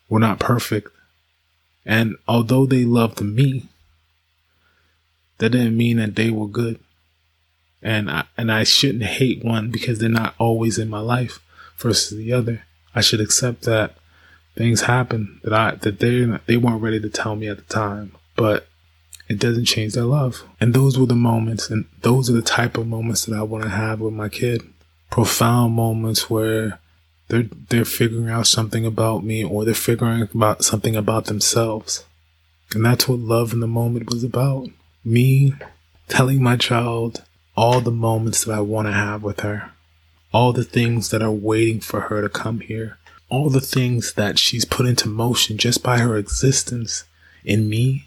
were 0.09 0.21
not 0.21 0.39
perfect. 0.39 0.89
And 1.87 2.17
although 2.27 2.67
they 2.67 2.85
loved 2.85 3.21
me, 3.21 3.67
that 5.39 5.51
didn't 5.51 5.77
mean 5.77 5.99
that 5.99 6.17
they 6.17 6.31
were 6.31 6.49
good. 6.49 6.79
And 7.83 8.11
I, 8.11 8.25
and 8.37 8.51
I 8.51 8.65
shouldn't 8.65 9.05
hate 9.05 9.45
one 9.45 9.71
because 9.71 9.99
they're 9.99 10.09
not 10.09 10.35
always 10.39 10.79
in 10.79 10.89
my 10.89 11.01
life 11.01 11.41
versus 11.77 12.17
the 12.17 12.33
other. 12.33 12.65
I 12.95 13.01
should 13.01 13.21
accept 13.21 13.63
that 13.63 13.97
things 14.57 14.83
happen 14.83 15.41
that 15.43 15.53
I 15.53 15.75
that 15.77 15.99
they 15.99 16.25
they 16.47 16.57
weren't 16.57 16.83
ready 16.83 17.01
to 17.01 17.11
tell 17.11 17.37
me 17.37 17.49
at 17.49 17.57
the 17.57 17.75
time, 17.75 18.13
but 18.37 18.69
it 19.29 19.39
doesn't 19.39 19.65
change 19.65 19.95
their 19.95 20.05
love. 20.05 20.45
And 20.61 20.75
those 20.75 20.99
were 20.99 21.07
the 21.07 21.15
moments, 21.15 21.71
and 21.71 21.87
those 22.03 22.31
are 22.31 22.35
the 22.35 22.43
type 22.43 22.77
of 22.77 22.87
moments 22.87 23.25
that 23.25 23.37
I 23.37 23.43
want 23.43 23.65
to 23.65 23.71
have 23.71 24.01
with 24.01 24.15
my 24.15 24.29
kid. 24.29 24.63
Profound 25.11 25.75
moments 25.75 26.29
where 26.29 26.81
they're 27.29 27.49
they're 27.71 27.85
figuring 27.85 28.29
out 28.29 28.47
something 28.47 28.85
about 28.85 29.25
me, 29.25 29.45
or 29.45 29.65
they're 29.65 29.75
figuring 29.75 30.23
about 30.23 30.65
something 30.65 30.95
about 30.95 31.27
themselves, 31.27 32.05
and 32.73 32.85
that's 32.85 33.09
what 33.09 33.19
love 33.19 33.53
in 33.53 33.61
the 33.61 33.67
moment 33.67 34.11
was 34.11 34.25
about. 34.25 34.69
Me 35.05 35.55
telling 36.09 36.43
my 36.43 36.57
child 36.57 37.23
all 37.57 37.81
the 37.81 37.91
moments 37.91 38.45
that 38.45 38.55
I 38.55 38.61
want 38.61 38.89
to 38.89 38.93
have 38.93 39.23
with 39.23 39.41
her, 39.41 39.73
all 40.33 40.53
the 40.53 40.65
things 40.65 41.11
that 41.11 41.23
are 41.23 41.31
waiting 41.31 41.81
for 41.81 42.03
her 42.03 42.21
to 42.23 42.29
come 42.29 42.61
here. 42.61 42.99
All 43.31 43.49
the 43.49 43.61
things 43.61 44.13
that 44.13 44.39
she's 44.39 44.65
put 44.65 44.87
into 44.87 45.09
motion 45.09 45.57
just 45.57 45.83
by 45.83 45.99
her 45.99 46.17
existence 46.17 47.05
in 47.45 47.69
me 47.69 48.07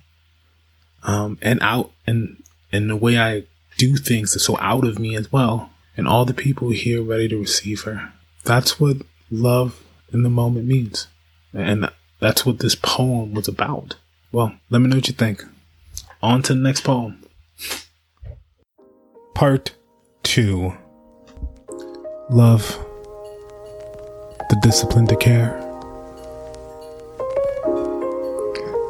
um, 1.04 1.38
and 1.42 1.60
out 1.62 1.92
and 2.06 2.42
and 2.72 2.90
the 2.90 2.96
way 2.96 3.18
I 3.18 3.44
do 3.78 3.98
things 3.98 4.36
is 4.36 4.44
so 4.44 4.58
out 4.60 4.86
of 4.86 5.00
me 5.00 5.16
as 5.16 5.32
well. 5.32 5.72
And 5.98 6.08
all 6.08 6.24
the 6.24 6.34
people 6.34 6.70
here 6.70 7.02
ready 7.02 7.28
to 7.30 7.40
receive 7.40 7.82
her 7.82 8.14
that's 8.48 8.80
what 8.80 8.98
love 9.30 9.84
in 10.12 10.24
the 10.24 10.30
moment 10.30 10.66
means 10.66 11.08
and 11.54 11.90
that's 12.20 12.46
what 12.46 12.60
this 12.60 12.76
poem 12.76 13.34
was 13.34 13.48
about 13.48 13.96
well 14.32 14.54
let 14.70 14.80
me 14.80 14.88
know 14.88 14.98
what 14.98 15.08
you 15.08 15.14
think 15.14 15.44
on 16.22 16.42
to 16.42 16.54
the 16.54 16.60
next 16.60 16.82
poem 16.82 17.24
part 19.36 19.76
2 20.24 20.74
love 22.30 22.84
the 24.50 24.56
discipline 24.62 25.06
to 25.08 25.16
care. 25.18 25.60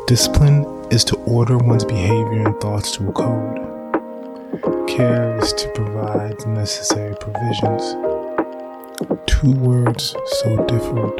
Discipline 0.05 0.65
is 0.91 1.03
to 1.05 1.15
order 1.25 1.57
one's 1.57 1.83
behavior 1.83 2.45
and 2.45 2.59
thoughts 2.61 2.91
to 2.91 3.09
a 3.09 3.11
code. 3.11 3.57
Care 4.87 5.37
is 5.37 5.51
to 5.53 5.69
provide 5.73 6.39
the 6.39 6.47
necessary 6.47 7.15
provisions. 7.19 8.06
Two 9.41 9.51
words 9.51 10.15
so 10.25 10.65
different, 10.65 11.15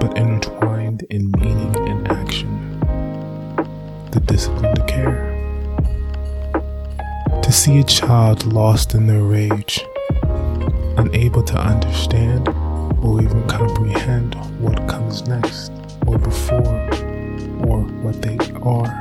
but 0.00 0.18
intertwined 0.18 1.06
in 1.08 1.30
meaning 1.38 1.74
and 1.88 2.06
action. 2.08 2.78
The 4.10 4.20
discipline 4.20 4.74
to 4.74 4.84
care. 4.84 5.32
To 7.40 7.50
see 7.50 7.78
a 7.78 7.84
child 7.84 8.44
lost 8.44 8.94
in 8.94 9.06
their 9.06 9.22
rage, 9.22 9.82
unable 10.98 11.42
to 11.44 11.58
understand 11.58 12.48
or 13.02 13.22
even 13.22 13.48
comprehend 13.48 14.34
what 14.60 14.86
comes 14.86 15.26
next, 15.26 15.72
or 16.06 16.18
before, 16.18 16.80
or 17.66 17.80
what 18.02 18.20
they 18.20 18.36
are. 18.60 18.92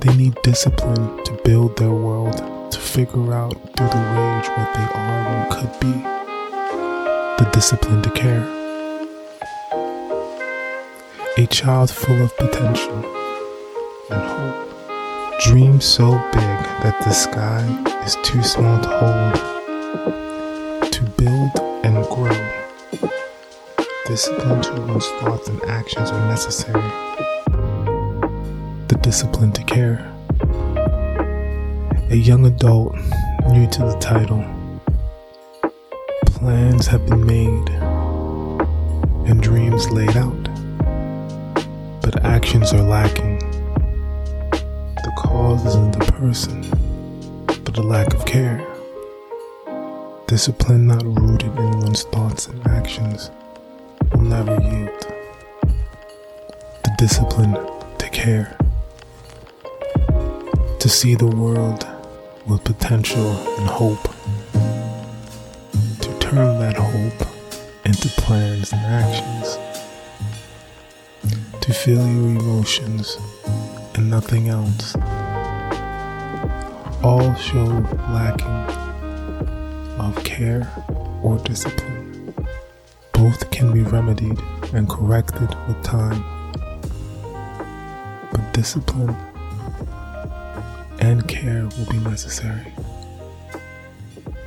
They 0.00 0.14
need 0.14 0.36
discipline 0.42 1.24
to 1.24 1.32
build 1.44 1.78
their 1.78 1.92
world, 1.92 2.57
figure 2.98 3.32
out 3.32 3.52
through 3.76 3.86
the 3.86 4.04
rage 4.16 4.48
what 4.58 4.74
they 4.74 4.88
are 4.92 5.28
and 5.28 5.52
could 5.52 5.72
be. 5.78 5.92
The 7.38 7.48
discipline 7.52 8.02
to 8.02 8.10
care. 8.10 8.42
A 11.36 11.46
child 11.46 11.92
full 11.92 12.20
of 12.20 12.36
potential 12.38 12.96
and 14.10 14.20
hope. 14.20 15.40
Dreams 15.42 15.84
so 15.84 16.10
big 16.32 16.58
that 16.82 16.96
the 17.04 17.12
sky 17.12 17.62
is 18.04 18.16
too 18.24 18.42
small 18.42 18.80
to 18.80 18.88
hold. 18.88 19.34
To 20.90 21.02
build 21.18 21.50
and 21.84 22.04
grow. 22.06 22.34
Discipline 24.06 24.60
to 24.62 24.72
one's 24.88 25.06
thoughts 25.20 25.48
and 25.48 25.62
actions 25.66 26.10
are 26.10 26.26
necessary. 26.26 26.90
The 28.88 28.98
discipline 29.00 29.52
to 29.52 29.62
care. 29.62 30.17
A 32.10 32.16
young 32.16 32.46
adult, 32.46 32.94
new 33.50 33.66
to 33.68 33.80
the 33.80 33.98
title. 34.00 34.42
Plans 36.24 36.86
have 36.86 37.04
been 37.04 37.26
made 37.26 37.68
and 39.28 39.42
dreams 39.42 39.90
laid 39.90 40.16
out, 40.16 40.42
but 42.00 42.24
actions 42.24 42.72
are 42.72 42.80
lacking. 42.80 43.40
The 44.50 45.12
cause 45.18 45.66
isn't 45.66 45.98
the 45.98 46.10
person, 46.12 46.62
but 47.62 47.76
a 47.76 47.82
lack 47.82 48.14
of 48.14 48.24
care. 48.24 48.66
Discipline 50.28 50.86
not 50.86 51.04
rooted 51.04 51.54
in 51.58 51.80
one's 51.80 52.04
thoughts 52.04 52.46
and 52.46 52.66
actions 52.68 53.30
will 54.14 54.22
never 54.22 54.58
yield. 54.62 55.06
The 56.84 56.94
discipline 56.96 57.52
to 57.98 58.08
care, 58.08 58.56
to 60.78 60.88
see 60.88 61.14
the 61.14 61.26
world 61.26 61.86
with 62.48 62.64
potential 62.64 63.30
and 63.58 63.68
hope, 63.68 64.02
to 66.00 66.18
turn 66.18 66.58
that 66.58 66.76
hope 66.76 67.28
into 67.84 68.08
plans 68.22 68.72
and 68.72 68.80
actions, 68.80 69.58
to 71.60 71.72
feel 71.74 71.98
your 71.98 72.40
emotions 72.40 73.18
and 73.94 74.08
nothing 74.08 74.48
else. 74.48 74.96
All 77.02 77.34
show 77.34 77.66
lacking 78.10 78.46
of 80.00 80.24
care 80.24 80.70
or 81.22 81.36
discipline. 81.38 82.34
Both 83.12 83.50
can 83.50 83.72
be 83.72 83.82
remedied 83.82 84.38
and 84.72 84.88
corrected 84.88 85.54
with 85.66 85.82
time. 85.82 86.24
But 88.30 88.52
discipline 88.52 89.14
care 91.48 91.68
will 91.78 91.90
be 91.90 91.98
necessary. 92.00 92.72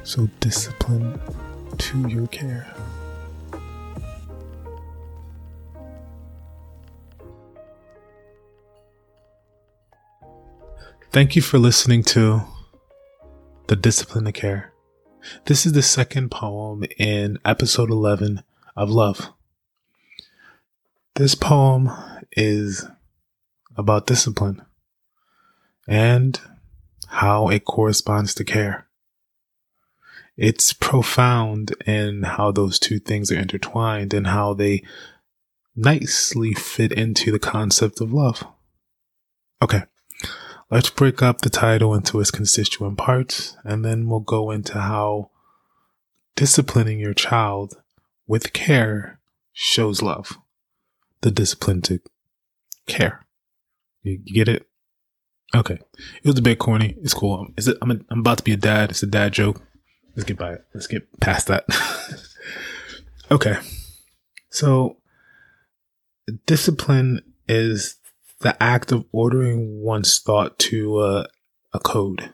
So 0.04 0.30
discipline 0.40 1.20
to 1.78 2.08
your 2.08 2.28
care. 2.28 2.72
Thank 11.12 11.36
you 11.36 11.42
for 11.42 11.58
listening 11.58 12.04
to 12.04 12.42
The 13.68 13.76
Discipline 13.76 14.26
to 14.26 14.32
Care. 14.32 14.72
This 15.46 15.66
is 15.66 15.74
the 15.74 15.82
second 15.82 16.30
poem 16.30 16.84
in 17.00 17.40
episode 17.44 17.90
11 17.90 18.44
of 18.76 18.92
Love. 18.92 19.30
This 21.16 21.34
poem 21.34 21.90
is 22.32 22.86
about 23.76 24.06
discipline 24.06 24.62
and 25.88 26.40
how 27.12 27.50
it 27.50 27.66
corresponds 27.66 28.34
to 28.36 28.44
care. 28.44 28.88
It's 30.38 30.74
profound 30.74 31.76
in 31.86 32.24
how 32.24 32.52
those 32.52 32.80
two 32.80 33.00
things 33.00 33.32
are 33.32 33.40
intertwined 33.40 34.14
and 34.14 34.28
how 34.28 34.54
they 34.54 34.84
nicely 35.76 36.54
fit 36.54 36.92
into 36.92 37.32
the 37.32 37.40
concept 37.40 38.02
of 38.02 38.14
love. 38.14 38.44
Okay, 39.62 39.84
Let's 40.72 40.90
break 40.90 41.22
up 41.22 41.42
the 41.42 41.50
title 41.50 41.94
into 41.94 42.22
its 42.22 42.32
constituent 42.32 42.98
parts, 42.98 43.58
and 43.66 43.84
then 43.84 44.08
we'll 44.08 44.22
go 44.22 44.52
into 44.52 44.80
how 44.80 45.30
disciplining 46.38 46.98
your 46.98 47.14
child 47.14 47.82
with 48.26 48.54
care 48.54 49.20
shows 49.52 50.02
love. 50.02 50.38
The 51.20 51.30
discipline 51.30 51.82
to 51.84 52.00
care. 52.88 53.26
You, 54.02 54.20
get 54.20 54.48
it? 54.48 54.66
Okay. 55.54 55.80
It 56.24 56.26
was 56.26 56.38
a 56.38 56.42
bit 56.42 56.60
corny. 56.60 56.96
It's 57.02 57.14
cool. 57.14 57.48
Is 57.58 57.68
it? 57.68 57.78
I'm, 57.82 57.92
a, 57.92 58.00
I'm 58.10 58.20
about 58.20 58.38
to 58.38 58.44
be 58.44 58.54
a 58.54 58.58
dad. 58.58 58.92
It's 58.92 59.04
a 59.04 59.08
dad 59.08 59.34
joke. 59.34 59.62
Let's 60.16 60.26
get 60.28 60.38
by 60.38 60.54
it. 60.54 60.66
Let's 60.74 60.88
get 60.88 61.08
past 61.20 61.48
that. 61.48 61.66
okay. 63.32 63.58
So, 64.50 64.98
discipline 66.46 67.22
is 67.48 67.96
the 68.40 68.62
act 68.62 68.92
of 68.92 69.06
ordering 69.12 69.82
one's 69.82 70.20
thought 70.20 70.58
to 70.60 70.98
uh, 70.98 71.28
a 71.74 71.80
code. 71.80 72.32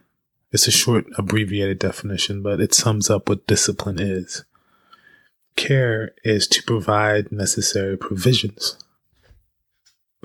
It's 0.52 0.68
a 0.68 0.72
short, 0.72 1.06
abbreviated 1.18 1.80
definition, 1.80 2.42
but 2.42 2.60
it 2.60 2.74
sums 2.74 3.10
up 3.10 3.30
what 3.30 3.48
discipline 3.48 4.00
is. 4.00 4.46
Care 5.56 6.14
is 6.24 6.48
to 6.48 6.64
provide 6.64 7.32
necessary 7.32 7.98
provisions. 7.98 8.78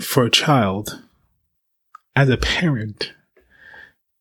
For 0.00 0.24
a 0.24 0.30
child, 0.30 1.02
as 2.14 2.28
a 2.28 2.36
parent, 2.36 3.12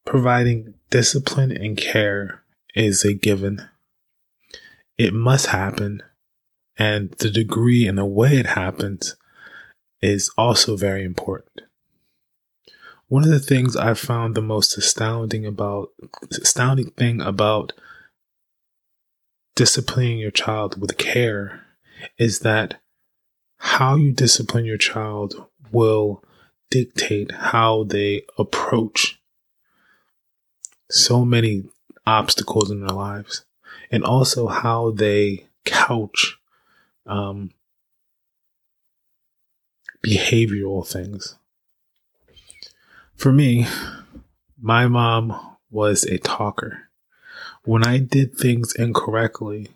providing 0.05 0.73
discipline 0.89 1.51
and 1.51 1.77
care 1.77 2.43
is 2.75 3.03
a 3.03 3.13
given. 3.13 3.67
It 4.97 5.13
must 5.13 5.47
happen. 5.47 6.03
And 6.77 7.11
the 7.11 7.29
degree 7.29 7.85
and 7.85 7.97
the 7.97 8.05
way 8.05 8.37
it 8.37 8.47
happens 8.47 9.15
is 10.01 10.31
also 10.37 10.77
very 10.77 11.03
important. 11.03 11.61
One 13.07 13.23
of 13.23 13.29
the 13.29 13.39
things 13.39 13.75
I 13.75 13.93
found 13.93 14.35
the 14.35 14.41
most 14.41 14.77
astounding 14.77 15.45
about 15.45 15.89
astounding 16.31 16.91
thing 16.91 17.19
about 17.21 17.73
disciplining 19.55 20.17
your 20.17 20.31
child 20.31 20.79
with 20.79 20.97
care 20.97 21.65
is 22.17 22.39
that 22.39 22.79
how 23.57 23.95
you 23.95 24.13
discipline 24.13 24.65
your 24.65 24.77
child 24.77 25.45
will 25.71 26.23
dictate 26.71 27.31
how 27.31 27.83
they 27.83 28.23
approach 28.39 29.21
so 30.89 31.23
many 31.23 31.65
obstacles 32.07 32.71
in 32.71 32.79
their 32.79 32.95
lives 32.95 33.45
and 33.91 34.03
also 34.03 34.47
how 34.47 34.89
they 34.89 35.45
couch 35.65 36.39
um, 37.05 37.51
behavioral 40.03 40.87
things. 40.87 41.37
For 43.15 43.31
me, 43.31 43.67
my 44.59 44.87
mom 44.87 45.57
was 45.69 46.03
a 46.03 46.17
talker. 46.17 46.89
When 47.63 47.85
I 47.85 47.99
did 47.99 48.35
things 48.35 48.73
incorrectly, 48.73 49.67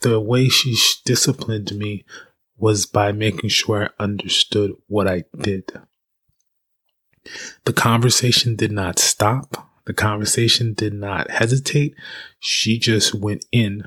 the 0.00 0.18
way 0.18 0.48
she 0.48 0.74
disciplined 1.04 1.76
me 1.76 2.04
was 2.56 2.86
by 2.86 3.12
making 3.12 3.50
sure 3.50 3.84
I 3.98 4.02
understood 4.02 4.72
what 4.88 5.06
I 5.06 5.24
did. 5.38 5.72
The 7.64 7.72
conversation 7.72 8.56
did 8.56 8.72
not 8.72 8.98
stop. 8.98 9.68
The 9.84 9.94
conversation 9.94 10.74
did 10.74 10.94
not 10.94 11.30
hesitate. 11.30 11.94
She 12.38 12.78
just 12.78 13.14
went 13.14 13.44
in, 13.52 13.84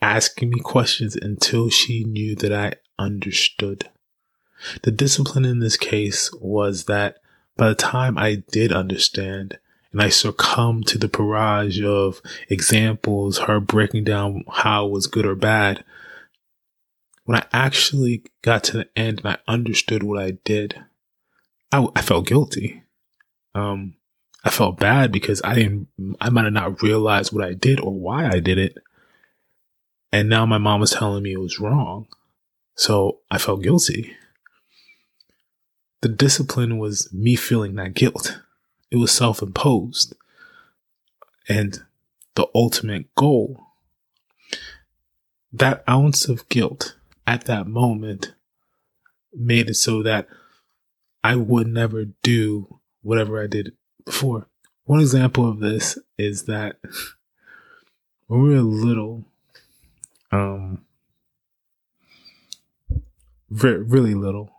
asking 0.00 0.50
me 0.50 0.60
questions 0.60 1.16
until 1.16 1.68
she 1.68 2.04
knew 2.04 2.34
that 2.36 2.52
I 2.52 2.74
understood. 2.98 3.90
The 4.82 4.90
discipline 4.90 5.44
in 5.44 5.58
this 5.58 5.76
case 5.76 6.32
was 6.40 6.84
that 6.84 7.16
by 7.56 7.68
the 7.68 7.74
time 7.74 8.16
I 8.16 8.42
did 8.50 8.72
understand 8.72 9.58
and 9.92 10.00
I 10.00 10.08
succumbed 10.08 10.86
to 10.88 10.98
the 10.98 11.08
barrage 11.08 11.82
of 11.82 12.22
examples, 12.48 13.38
her 13.40 13.60
breaking 13.60 14.04
down 14.04 14.44
how 14.50 14.86
was 14.86 15.06
good 15.06 15.26
or 15.26 15.34
bad, 15.34 15.84
when 17.24 17.38
I 17.38 17.44
actually 17.52 18.24
got 18.40 18.64
to 18.64 18.78
the 18.78 18.88
end 18.96 19.20
and 19.20 19.34
I 19.34 19.52
understood 19.52 20.02
what 20.02 20.20
I 20.20 20.38
did, 20.44 20.82
I, 21.72 21.86
I 21.96 22.02
felt 22.02 22.26
guilty. 22.26 22.82
Um, 23.54 23.94
I 24.44 24.50
felt 24.50 24.78
bad 24.78 25.12
because 25.12 25.40
I 25.44 25.54
didn't, 25.54 25.88
I 26.20 26.30
might 26.30 26.44
have 26.44 26.52
not 26.52 26.82
realized 26.82 27.32
what 27.32 27.44
I 27.44 27.54
did 27.54 27.80
or 27.80 27.92
why 27.92 28.28
I 28.28 28.40
did 28.40 28.58
it. 28.58 28.76
And 30.12 30.28
now 30.28 30.44
my 30.44 30.58
mom 30.58 30.80
was 30.80 30.90
telling 30.90 31.22
me 31.22 31.32
it 31.32 31.40
was 31.40 31.58
wrong. 31.58 32.06
So 32.74 33.20
I 33.30 33.38
felt 33.38 33.62
guilty 33.62 34.16
the 36.02 36.08
discipline 36.08 36.78
was 36.78 37.10
me 37.12 37.36
feeling 37.36 37.76
that 37.76 37.94
guilt. 37.94 38.40
It 38.90 38.96
was 38.96 39.12
self 39.12 39.40
imposed. 39.40 40.14
And 41.48 41.82
the 42.34 42.48
ultimate 42.54 43.12
goal, 43.14 43.60
that 45.52 45.82
ounce 45.88 46.28
of 46.28 46.48
guilt 46.48 46.96
at 47.26 47.44
that 47.46 47.66
moment 47.66 48.34
made 49.32 49.70
it 49.70 49.74
so 49.74 50.02
that 50.02 50.26
I 51.24 51.36
would 51.36 51.66
never 51.68 52.06
do 52.22 52.80
whatever 53.02 53.42
I 53.42 53.46
did 53.46 53.72
before. 54.04 54.48
One 54.84 55.00
example 55.00 55.48
of 55.48 55.60
this 55.60 55.98
is 56.18 56.44
that 56.44 56.76
when 58.26 58.42
we 58.42 58.54
were 58.54 58.62
little, 58.62 59.24
um, 60.30 60.84
re- 63.50 63.76
really 63.76 64.14
little, 64.14 64.50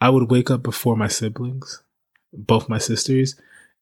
I 0.00 0.10
would 0.10 0.30
wake 0.30 0.50
up 0.50 0.62
before 0.62 0.96
my 0.96 1.08
siblings, 1.08 1.82
both 2.32 2.68
my 2.68 2.78
sisters, 2.78 3.34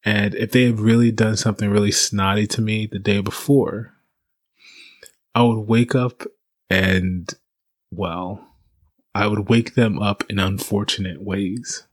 and 0.05 0.35
if 0.35 0.53
they 0.53 0.65
had 0.65 0.81
really 0.81 1.11
done 1.11 1.37
something 1.37 1.69
really 1.69 1.93
snotty 1.93 2.47
to 2.49 2.63
me 2.63 2.87
the 2.87 2.99
day 2.99 3.21
before, 3.21 3.93
I 5.35 5.43
would 5.43 5.67
wake 5.69 5.95
up 5.95 6.23
and, 6.71 7.33
well, 7.91 8.52
I 9.15 9.27
would 9.27 9.49
wake 9.49 9.75
them 9.75 9.99
up 9.99 10.25
in 10.29 10.39
unfortunate 10.39 11.23
ways. 11.23 11.87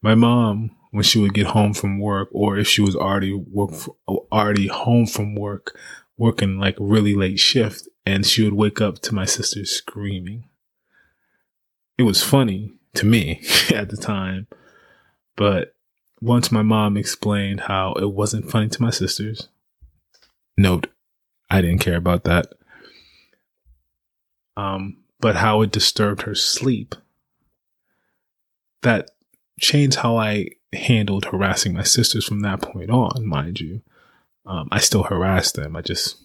My 0.00 0.14
mom, 0.14 0.70
when 0.90 1.02
she 1.02 1.18
would 1.18 1.34
get 1.34 1.48
home 1.48 1.74
from 1.74 1.98
work, 1.98 2.28
or 2.32 2.56
if 2.56 2.66
she 2.66 2.80
was 2.80 2.96
already 2.96 3.34
work, 3.34 3.72
already 4.08 4.68
home 4.68 5.06
from 5.06 5.34
work, 5.34 5.78
working 6.16 6.58
like 6.58 6.76
really 6.78 7.14
late 7.14 7.38
shift, 7.38 7.88
and 8.06 8.24
she 8.24 8.42
would 8.42 8.54
wake 8.54 8.80
up 8.80 9.00
to 9.00 9.14
my 9.14 9.24
sister 9.24 9.64
screaming. 9.64 10.48
It 11.98 12.04
was 12.04 12.22
funny 12.22 12.74
to 12.94 13.04
me 13.04 13.42
at 13.74 13.90
the 13.90 13.96
time, 13.96 14.46
but 15.36 15.74
once 16.20 16.50
my 16.50 16.62
mom 16.62 16.96
explained 16.96 17.60
how 17.60 17.92
it 17.94 18.12
wasn't 18.12 18.50
funny 18.50 18.68
to 18.68 18.82
my 18.82 18.90
sisters, 18.90 19.48
note, 20.56 20.88
I 21.50 21.60
didn't 21.60 21.80
care 21.80 21.96
about 21.96 22.24
that. 22.24 22.46
Um, 24.56 24.98
but 25.20 25.36
how 25.36 25.62
it 25.62 25.72
disturbed 25.72 26.22
her 26.22 26.34
sleep. 26.34 26.94
That 28.82 29.10
changed 29.60 29.98
how 29.98 30.16
I 30.16 30.50
handled 30.72 31.26
harassing 31.26 31.74
my 31.74 31.82
sisters 31.82 32.24
from 32.24 32.40
that 32.40 32.62
point 32.62 32.90
on, 32.90 33.26
mind 33.26 33.60
you. 33.60 33.82
Um, 34.46 34.68
I 34.70 34.78
still 34.78 35.02
harassed 35.04 35.56
them. 35.56 35.76
I 35.76 35.82
just 35.82 36.16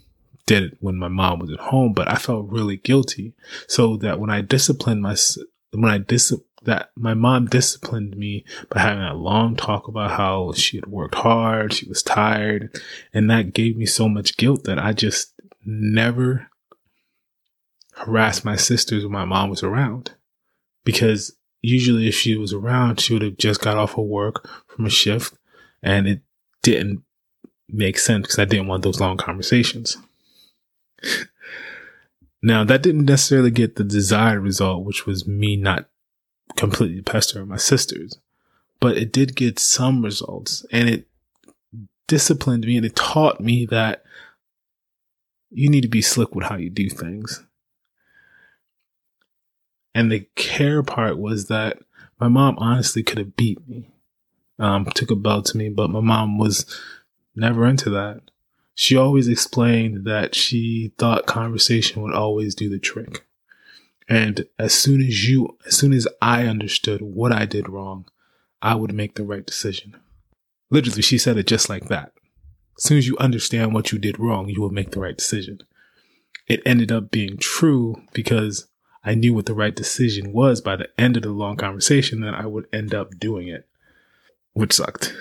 did 0.46 0.64
it 0.64 0.78
when 0.80 0.98
my 0.98 1.08
mom 1.08 1.40
was 1.40 1.52
at 1.52 1.60
home, 1.60 1.94
but 1.94 2.10
I 2.10 2.16
felt 2.16 2.50
really 2.50 2.78
guilty. 2.78 3.34
So 3.68 3.98
that 3.98 4.20
when 4.20 4.30
I 4.30 4.42
disciplined 4.42 5.02
my, 5.02 5.16
when 5.72 5.92
I 5.92 5.98
dis, 5.98 6.34
that 6.64 6.92
my 6.96 7.14
mom 7.14 7.48
disciplined 7.48 8.16
me 8.16 8.46
by 8.70 8.82
having 8.82 9.04
a 9.04 9.14
long 9.14 9.56
talk 9.56 9.88
about 9.88 10.12
how 10.12 10.54
she 10.54 10.78
had 10.78 10.88
worked 10.88 11.16
hard, 11.16 11.74
she 11.74 11.88
was 11.88 12.04
tired, 12.04 12.80
and 13.14 13.30
that 13.30 13.54
gave 13.54 13.76
me 13.76 13.86
so 13.86 14.08
much 14.08 14.38
guilt 14.38 14.64
that 14.66 14.80
I 14.80 14.94
just 14.94 15.34
never 15.66 16.50
harassed 17.96 18.46
my 18.46 18.56
sisters 18.56 19.04
when 19.04 19.12
my 19.12 19.26
mom 19.26 19.50
was 19.50 19.64
around. 19.64 20.14
Because 20.84 21.36
usually 21.62 22.08
if 22.08 22.16
she 22.16 22.36
was 22.36 22.54
around, 22.54 23.00
she 23.00 23.14
would 23.14 23.22
have 23.22 23.38
just 23.38 23.62
got 23.62 23.78
off 23.78 23.98
of 23.98 24.06
work 24.06 24.48
from 24.68 24.86
a 24.86 24.90
shift 24.90 25.38
and 25.82 26.08
it 26.08 26.22
didn't 26.62 27.04
make 27.70 27.98
sense 27.98 28.24
because 28.24 28.40
I 28.40 28.46
didn't 28.46 28.68
want 28.68 28.84
those 28.84 29.00
long 29.00 29.18
conversations. 29.18 29.98
now, 32.44 32.64
that 32.64 32.84
didn't 32.84 33.06
necessarily 33.06 33.52
get 33.52 33.76
the 33.76 33.84
desired 33.84 34.42
result, 34.42 34.86
which 34.86 35.06
was 35.06 35.28
me 35.28 35.56
not 35.56 35.88
completely 36.56 37.02
pestering 37.02 37.48
my 37.48 37.58
sisters, 37.58 38.20
but 38.80 38.98
it 38.98 39.12
did 39.12 39.36
get 39.36 39.60
some 39.60 40.04
results 40.04 40.66
and 40.72 40.90
it 40.90 41.08
disciplined 42.08 42.66
me 42.66 42.78
and 42.78 42.86
it 42.86 42.96
taught 42.96 43.40
me 43.40 43.66
that 43.66 44.04
you 45.50 45.70
need 45.70 45.82
to 45.82 45.88
be 45.88 46.02
slick 46.02 46.36
with 46.36 46.46
how 46.48 46.58
you 46.58 46.70
do 46.70 46.90
things. 46.90 47.46
And 49.96 50.12
the 50.12 50.28
care 50.36 50.84
part 50.84 51.18
was 51.18 51.48
that 51.48 51.80
my 52.20 52.28
mom 52.28 52.56
honestly 52.58 53.04
could 53.04 53.18
have 53.18 53.36
beat 53.36 53.68
me, 53.68 53.90
um, 54.60 54.86
took 54.86 55.12
a 55.12 55.16
belt 55.16 55.46
to 55.48 55.58
me, 55.58 55.70
but 55.70 55.90
my 55.90 56.00
mom 56.00 56.38
was 56.38 56.66
never 57.36 57.66
into 57.66 57.90
that 57.92 58.22
she 58.76 58.96
always 58.96 59.28
explained 59.28 60.06
that 60.06 60.34
she 60.36 60.94
thought 60.98 61.26
conversation 61.26 62.02
would 62.02 62.14
always 62.14 62.56
do 62.56 62.70
the 62.70 62.80
trick. 62.80 63.26
And 64.10 64.46
as 64.60 64.74
soon 64.74 65.02
as 65.02 65.30
you, 65.30 65.58
as 65.66 65.78
soon 65.78 65.94
as 65.94 66.08
I 66.22 66.46
understood 66.46 67.02
what 67.02 67.32
I 67.32 67.46
did 67.46 67.70
wrong, 67.70 68.06
I 68.62 68.76
would 68.76 68.94
make 68.94 69.16
the 69.16 69.24
right 69.24 69.46
decision. 69.46 69.96
Literally, 70.70 71.02
she 71.02 71.18
said 71.18 71.38
it 71.38 71.48
just 71.48 71.70
like 71.70 71.88
that. 71.90 72.14
As 72.78 72.84
soon 72.84 72.98
as 72.98 73.08
you 73.08 73.16
understand 73.18 73.74
what 73.74 73.92
you 73.92 74.00
did 74.00 74.20
wrong, 74.20 74.50
you 74.50 74.60
will 74.60 74.72
make 74.72 74.92
the 74.92 75.00
right 75.00 75.16
decision. 75.16 75.62
It 76.48 76.62
ended 76.66 76.92
up 76.92 77.12
being 77.12 77.38
true 77.38 78.02
because 78.14 78.68
I 79.04 79.16
knew 79.16 79.34
what 79.34 79.46
the 79.46 79.54
right 79.54 79.76
decision 79.76 80.32
was 80.32 80.62
by 80.62 80.76
the 80.76 80.90
end 80.98 81.18
of 81.18 81.24
the 81.24 81.32
long 81.32 81.58
conversation 81.58 82.22
that 82.22 82.34
I 82.34 82.46
would 82.46 82.68
end 82.72 82.94
up 82.94 83.20
doing 83.20 83.48
it, 83.48 83.68
which 84.54 84.74
sucked. 84.74 85.14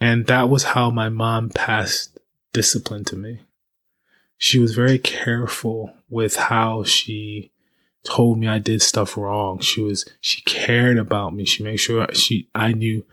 And 0.00 0.26
that 0.26 0.48
was 0.48 0.62
how 0.64 0.90
my 0.90 1.08
mom 1.08 1.50
passed 1.50 2.18
discipline 2.52 3.04
to 3.04 3.16
me. 3.16 3.40
She 4.38 4.58
was 4.58 4.74
very 4.74 4.98
careful 4.98 5.92
with 6.08 6.36
how 6.36 6.84
she 6.84 7.50
told 8.04 8.38
me 8.38 8.46
I 8.46 8.58
did 8.58 8.80
stuff 8.80 9.16
wrong. 9.16 9.58
She 9.58 9.82
was, 9.82 10.06
she 10.20 10.40
cared 10.42 10.98
about 10.98 11.34
me. 11.34 11.44
She 11.44 11.64
made 11.64 11.78
sure 11.78 12.06
she, 12.14 12.48
I 12.54 12.72
knew, 12.72 13.04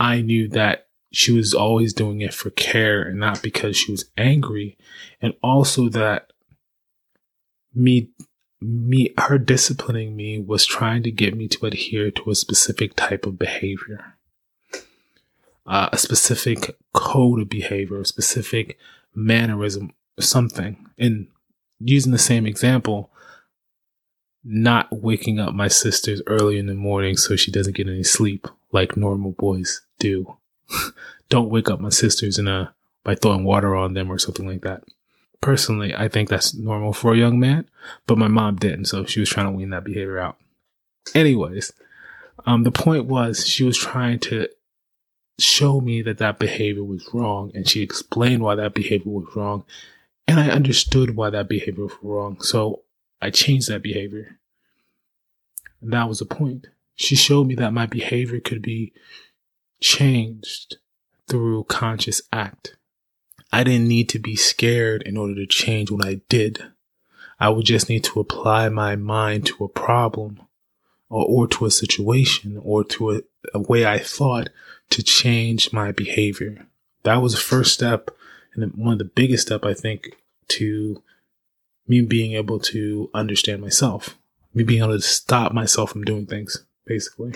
I 0.00 0.22
knew 0.22 0.48
that 0.48 0.88
she 1.12 1.32
was 1.32 1.54
always 1.54 1.92
doing 1.92 2.20
it 2.20 2.34
for 2.34 2.50
care 2.50 3.02
and 3.02 3.18
not 3.18 3.42
because 3.42 3.76
she 3.76 3.92
was 3.92 4.10
angry. 4.16 4.76
And 5.20 5.34
also 5.42 5.88
that 5.90 6.32
me 7.74 8.10
me, 8.60 9.12
her 9.18 9.38
disciplining 9.38 10.16
me 10.16 10.40
was 10.40 10.66
trying 10.66 11.02
to 11.04 11.10
get 11.10 11.36
me 11.36 11.48
to 11.48 11.66
adhere 11.66 12.10
to 12.10 12.30
a 12.30 12.34
specific 12.34 12.96
type 12.96 13.24
of 13.26 13.38
behavior, 13.38 14.16
uh, 15.66 15.88
a 15.92 15.98
specific 15.98 16.76
code 16.92 17.40
of 17.40 17.48
behavior, 17.48 18.00
a 18.00 18.04
specific 18.04 18.78
mannerism, 19.14 19.92
something. 20.18 20.88
And 20.98 21.28
using 21.78 22.12
the 22.12 22.18
same 22.18 22.46
example, 22.46 23.10
not 24.44 24.88
waking 24.90 25.38
up 25.38 25.54
my 25.54 25.68
sisters 25.68 26.22
early 26.26 26.58
in 26.58 26.66
the 26.66 26.74
morning 26.74 27.16
so 27.16 27.36
she 27.36 27.50
doesn't 27.50 27.76
get 27.76 27.88
any 27.88 28.02
sleep 28.02 28.48
like 28.72 28.96
normal 28.96 29.32
boys 29.32 29.82
do. 29.98 30.36
Don't 31.28 31.50
wake 31.50 31.70
up 31.70 31.80
my 31.80 31.90
sisters 31.90 32.38
in 32.38 32.48
a 32.48 32.74
by 33.04 33.14
throwing 33.14 33.44
water 33.44 33.76
on 33.76 33.94
them 33.94 34.10
or 34.10 34.18
something 34.18 34.46
like 34.46 34.62
that. 34.62 34.82
Personally, 35.40 35.94
I 35.94 36.08
think 36.08 36.28
that's 36.28 36.54
normal 36.54 36.92
for 36.92 37.14
a 37.14 37.18
young 37.18 37.38
man, 37.38 37.68
but 38.06 38.18
my 38.18 38.28
mom 38.28 38.56
didn't, 38.56 38.86
so 38.86 39.04
she 39.04 39.20
was 39.20 39.28
trying 39.28 39.46
to 39.46 39.52
wean 39.52 39.70
that 39.70 39.84
behavior 39.84 40.18
out. 40.18 40.36
Anyways, 41.14 41.72
um, 42.44 42.64
the 42.64 42.72
point 42.72 43.06
was 43.06 43.46
she 43.46 43.64
was 43.64 43.78
trying 43.78 44.18
to 44.20 44.48
show 45.38 45.80
me 45.80 46.02
that 46.02 46.18
that 46.18 46.38
behavior 46.38 46.84
was 46.84 47.08
wrong, 47.12 47.52
and 47.54 47.68
she 47.68 47.82
explained 47.82 48.42
why 48.42 48.56
that 48.56 48.74
behavior 48.74 49.12
was 49.12 49.28
wrong, 49.36 49.64
and 50.26 50.40
I 50.40 50.50
understood 50.50 51.16
why 51.16 51.30
that 51.30 51.48
behavior 51.48 51.84
was 51.84 51.94
wrong. 52.02 52.40
So 52.40 52.82
I 53.20 53.30
changed 53.30 53.68
that 53.68 53.82
behavior. 53.82 54.38
And 55.80 55.92
that 55.92 56.08
was 56.08 56.18
the 56.18 56.26
point. 56.26 56.66
She 56.94 57.14
showed 57.16 57.46
me 57.46 57.54
that 57.56 57.72
my 57.72 57.86
behavior 57.86 58.40
could 58.40 58.60
be 58.60 58.92
changed 59.80 60.78
through 61.28 61.64
conscious 61.64 62.20
act. 62.32 62.76
I 63.52 63.64
didn't 63.64 63.88
need 63.88 64.08
to 64.10 64.18
be 64.18 64.36
scared 64.36 65.02
in 65.02 65.16
order 65.16 65.34
to 65.34 65.46
change 65.46 65.90
what 65.90 66.06
I 66.06 66.20
did. 66.28 66.62
I 67.40 67.48
would 67.48 67.64
just 67.64 67.88
need 67.88 68.04
to 68.04 68.20
apply 68.20 68.68
my 68.68 68.96
mind 68.96 69.46
to 69.46 69.64
a 69.64 69.68
problem 69.68 70.40
or, 71.08 71.24
or 71.24 71.48
to 71.48 71.66
a 71.66 71.70
situation 71.70 72.60
or 72.62 72.84
to 72.84 73.12
a, 73.12 73.20
a 73.54 73.60
way 73.60 73.86
I 73.86 73.98
thought 73.98 74.50
to 74.90 75.02
change 75.02 75.72
my 75.72 75.92
behavior. 75.92 76.66
That 77.04 77.22
was 77.22 77.32
the 77.32 77.40
first 77.40 77.72
step 77.72 78.10
and 78.54 78.74
one 78.74 78.94
of 78.94 78.98
the 78.98 79.04
biggest 79.04 79.46
step 79.46 79.64
I 79.64 79.74
think 79.74 80.16
to 80.48 81.02
me 81.86 82.02
being 82.02 82.32
able 82.32 82.58
to 82.58 83.10
understand 83.14 83.62
myself, 83.62 84.16
me 84.52 84.62
being 84.62 84.82
able 84.82 84.92
to 84.92 85.00
stop 85.00 85.52
myself 85.52 85.90
from 85.90 86.04
doing 86.04 86.26
things, 86.26 86.64
basically. 86.84 87.34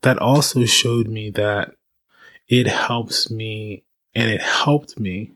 That 0.00 0.18
also 0.18 0.64
showed 0.64 1.06
me 1.06 1.30
that 1.30 1.76
it 2.48 2.66
helps 2.66 3.30
me 3.30 3.84
and 4.14 4.30
it 4.30 4.42
helped 4.42 4.98
me 4.98 5.32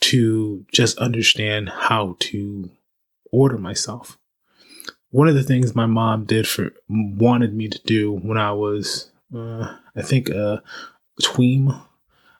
to 0.00 0.64
just 0.72 0.98
understand 0.98 1.68
how 1.68 2.16
to 2.20 2.70
order 3.32 3.58
myself. 3.58 4.18
One 5.10 5.28
of 5.28 5.34
the 5.34 5.42
things 5.42 5.74
my 5.74 5.86
mom 5.86 6.24
did 6.24 6.46
for 6.46 6.72
wanted 6.88 7.54
me 7.54 7.68
to 7.68 7.80
do 7.84 8.12
when 8.12 8.36
I 8.36 8.52
was, 8.52 9.10
uh, 9.34 9.76
I 9.94 10.02
think, 10.02 10.28
a 10.28 10.62
tween, 11.22 11.74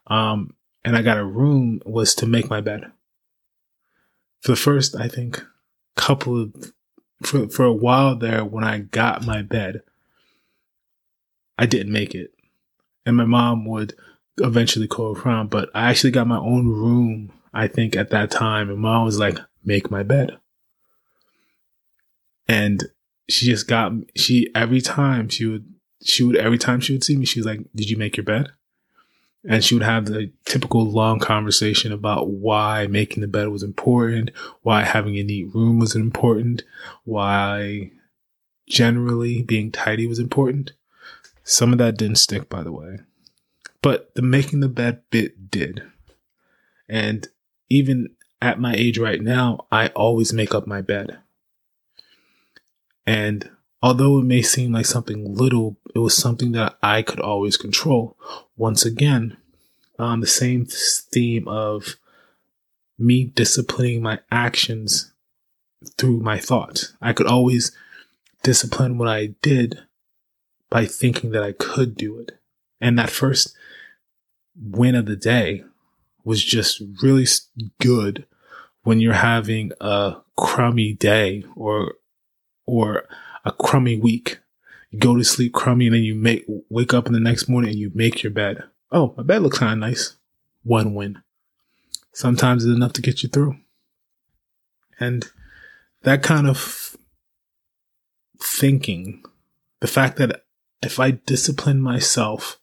um, 0.07 0.53
and 0.83 0.95
I 0.95 1.01
got 1.01 1.17
a 1.17 1.25
room 1.25 1.81
was 1.85 2.13
to 2.15 2.25
make 2.25 2.49
my 2.49 2.61
bed. 2.61 2.91
For 4.41 4.51
the 4.51 4.57
first, 4.57 4.95
I 4.95 5.07
think, 5.07 5.43
couple 5.95 6.41
of 6.41 6.73
for 7.23 7.49
for 7.49 7.65
a 7.65 7.73
while 7.73 8.15
there, 8.15 8.45
when 8.45 8.63
I 8.63 8.79
got 8.79 9.25
my 9.25 9.41
bed, 9.41 9.81
I 11.57 11.65
didn't 11.65 11.91
make 11.91 12.13
it, 12.13 12.33
and 13.05 13.15
my 13.15 13.25
mom 13.25 13.65
would 13.65 13.95
eventually 14.39 14.87
call 14.87 15.17
around. 15.17 15.49
But 15.49 15.69
I 15.73 15.89
actually 15.89 16.11
got 16.11 16.27
my 16.27 16.37
own 16.37 16.67
room. 16.67 17.31
I 17.53 17.67
think 17.67 17.95
at 17.95 18.09
that 18.11 18.31
time, 18.31 18.69
and 18.69 18.79
mom 18.79 19.05
was 19.05 19.19
like, 19.19 19.37
"Make 19.63 19.89
my 19.89 20.03
bed," 20.03 20.37
and 22.47 22.83
she 23.29 23.45
just 23.45 23.67
got 23.67 23.93
she 24.15 24.49
every 24.55 24.81
time 24.81 25.29
she 25.29 25.45
would 25.45 25.65
she 26.03 26.23
would 26.23 26.35
every 26.35 26.57
time 26.57 26.79
she 26.79 26.93
would 26.93 27.03
see 27.03 27.17
me, 27.17 27.25
she 27.25 27.39
was 27.39 27.45
like, 27.47 27.61
"Did 27.75 27.89
you 27.89 27.97
make 27.97 28.17
your 28.17 28.23
bed?" 28.23 28.51
And 29.49 29.63
she 29.63 29.75
would 29.75 29.83
have 29.83 30.05
the 30.05 30.31
typical 30.45 30.85
long 30.85 31.19
conversation 31.19 31.91
about 31.91 32.29
why 32.29 32.87
making 32.87 33.21
the 33.21 33.27
bed 33.27 33.47
was 33.47 33.63
important, 33.63 34.31
why 34.61 34.83
having 34.83 35.17
a 35.17 35.23
neat 35.23 35.53
room 35.53 35.79
was 35.79 35.95
important, 35.95 36.63
why 37.05 37.91
generally 38.67 39.41
being 39.43 39.71
tidy 39.71 40.05
was 40.05 40.19
important. 40.19 40.73
Some 41.43 41.71
of 41.71 41.77
that 41.77 41.97
didn't 41.97 42.17
stick, 42.17 42.49
by 42.49 42.63
the 42.63 42.73
way. 42.73 42.99
But 43.87 44.13
the 44.15 44.21
making 44.21 44.59
the 44.59 44.67
bed 44.67 45.03
bit 45.11 45.49
did. 45.49 45.81
And 46.89 47.25
even 47.69 48.09
at 48.41 48.59
my 48.59 48.73
age 48.75 48.97
right 48.97 49.21
now, 49.21 49.65
I 49.71 49.87
always 49.95 50.33
make 50.33 50.53
up 50.53 50.67
my 50.67 50.81
bed. 50.81 51.19
And 53.05 53.49
although 53.81 54.19
it 54.19 54.25
may 54.25 54.41
seem 54.41 54.73
like 54.73 54.87
something 54.87 55.33
little, 55.33 55.77
it 55.95 55.99
was 55.99 56.17
something 56.17 56.51
that 56.51 56.77
I 56.83 57.01
could 57.01 57.21
always 57.21 57.55
control. 57.55 58.17
Once 58.57 58.83
again, 58.83 59.37
on 59.97 60.19
the 60.19 60.27
same 60.27 60.65
theme 60.65 61.47
of 61.47 61.95
me 62.99 63.23
disciplining 63.23 64.01
my 64.01 64.19
actions 64.29 65.13
through 65.97 66.19
my 66.19 66.37
thoughts. 66.37 66.91
I 67.01 67.13
could 67.13 67.27
always 67.27 67.71
discipline 68.43 68.97
what 68.97 69.07
I 69.07 69.27
did 69.41 69.79
by 70.69 70.87
thinking 70.87 71.31
that 71.31 71.43
I 71.43 71.53
could 71.53 71.95
do 71.95 72.19
it. 72.19 72.33
And 72.81 72.99
that 72.99 73.09
first 73.09 73.56
win 74.61 74.95
of 74.95 75.05
the 75.05 75.15
day 75.15 75.63
was 76.23 76.43
just 76.43 76.81
really 77.01 77.25
good 77.79 78.25
when 78.83 78.99
you're 78.99 79.13
having 79.13 79.71
a 79.79 80.17
crummy 80.35 80.93
day 80.93 81.43
or 81.55 81.95
or 82.65 83.05
a 83.45 83.51
crummy 83.51 83.97
week. 83.97 84.39
You 84.91 84.99
go 84.99 85.15
to 85.15 85.23
sleep 85.23 85.53
crummy 85.53 85.87
and 85.87 85.95
then 85.95 86.03
you 86.03 86.15
make 86.15 86.45
wake 86.69 86.93
up 86.93 87.07
in 87.07 87.13
the 87.13 87.19
next 87.19 87.47
morning 87.47 87.71
and 87.71 87.79
you 87.79 87.91
make 87.93 88.23
your 88.23 88.31
bed. 88.31 88.63
Oh, 88.91 89.13
my 89.17 89.23
bed 89.23 89.41
looks 89.41 89.59
kind 89.59 89.73
of 89.73 89.79
nice. 89.79 90.15
One 90.63 90.93
win. 90.93 91.21
Sometimes 92.13 92.65
it's 92.65 92.75
enough 92.75 92.93
to 92.93 93.01
get 93.01 93.23
you 93.23 93.29
through. 93.29 93.57
And 94.99 95.29
that 96.03 96.23
kind 96.23 96.47
of 96.47 96.97
thinking, 98.39 99.23
the 99.81 99.87
fact 99.87 100.17
that 100.17 100.43
if 100.81 100.99
I 100.99 101.11
discipline 101.11 101.81
myself 101.81 102.59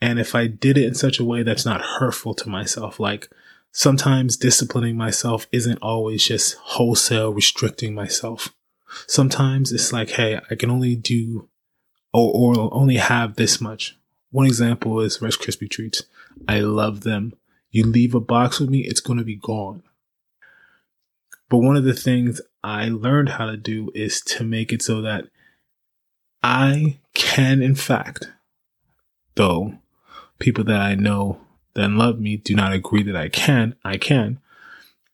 and 0.00 0.18
if 0.18 0.34
I 0.34 0.46
did 0.46 0.78
it 0.78 0.86
in 0.86 0.94
such 0.94 1.18
a 1.18 1.24
way 1.24 1.42
that's 1.42 1.66
not 1.66 1.82
hurtful 1.82 2.34
to 2.34 2.48
myself, 2.48 2.98
like 2.98 3.28
sometimes 3.70 4.36
disciplining 4.36 4.96
myself 4.96 5.46
isn't 5.52 5.78
always 5.82 6.24
just 6.24 6.54
wholesale 6.56 7.32
restricting 7.32 7.94
myself. 7.94 8.54
Sometimes 9.06 9.72
it's 9.72 9.92
like, 9.92 10.10
hey, 10.10 10.40
I 10.50 10.54
can 10.54 10.70
only 10.70 10.96
do 10.96 11.48
or, 12.12 12.32
or 12.56 12.74
only 12.74 12.96
have 12.96 13.36
this 13.36 13.60
much. 13.60 13.98
One 14.30 14.46
example 14.46 15.00
is 15.00 15.20
Rice 15.20 15.36
Krispie 15.36 15.70
treats. 15.70 16.04
I 16.48 16.60
love 16.60 17.02
them. 17.02 17.34
You 17.70 17.84
leave 17.84 18.14
a 18.14 18.20
box 18.20 18.58
with 18.58 18.70
me, 18.70 18.80
it's 18.80 19.00
going 19.00 19.18
to 19.18 19.24
be 19.24 19.36
gone. 19.36 19.82
But 21.48 21.58
one 21.58 21.76
of 21.76 21.84
the 21.84 21.94
things 21.94 22.40
I 22.64 22.88
learned 22.88 23.30
how 23.30 23.46
to 23.46 23.56
do 23.56 23.90
is 23.94 24.20
to 24.22 24.44
make 24.44 24.72
it 24.72 24.82
so 24.82 25.02
that 25.02 25.26
I 26.42 26.98
can, 27.14 27.60
in 27.60 27.74
fact, 27.74 28.30
though 29.34 29.79
people 30.40 30.64
that 30.64 30.80
I 30.80 30.96
know 30.96 31.40
that 31.74 31.90
love 31.90 32.18
me 32.18 32.36
do 32.36 32.54
not 32.54 32.72
agree 32.72 33.02
that 33.04 33.16
I 33.16 33.28
can, 33.28 33.76
I 33.84 33.96
can. 33.96 34.40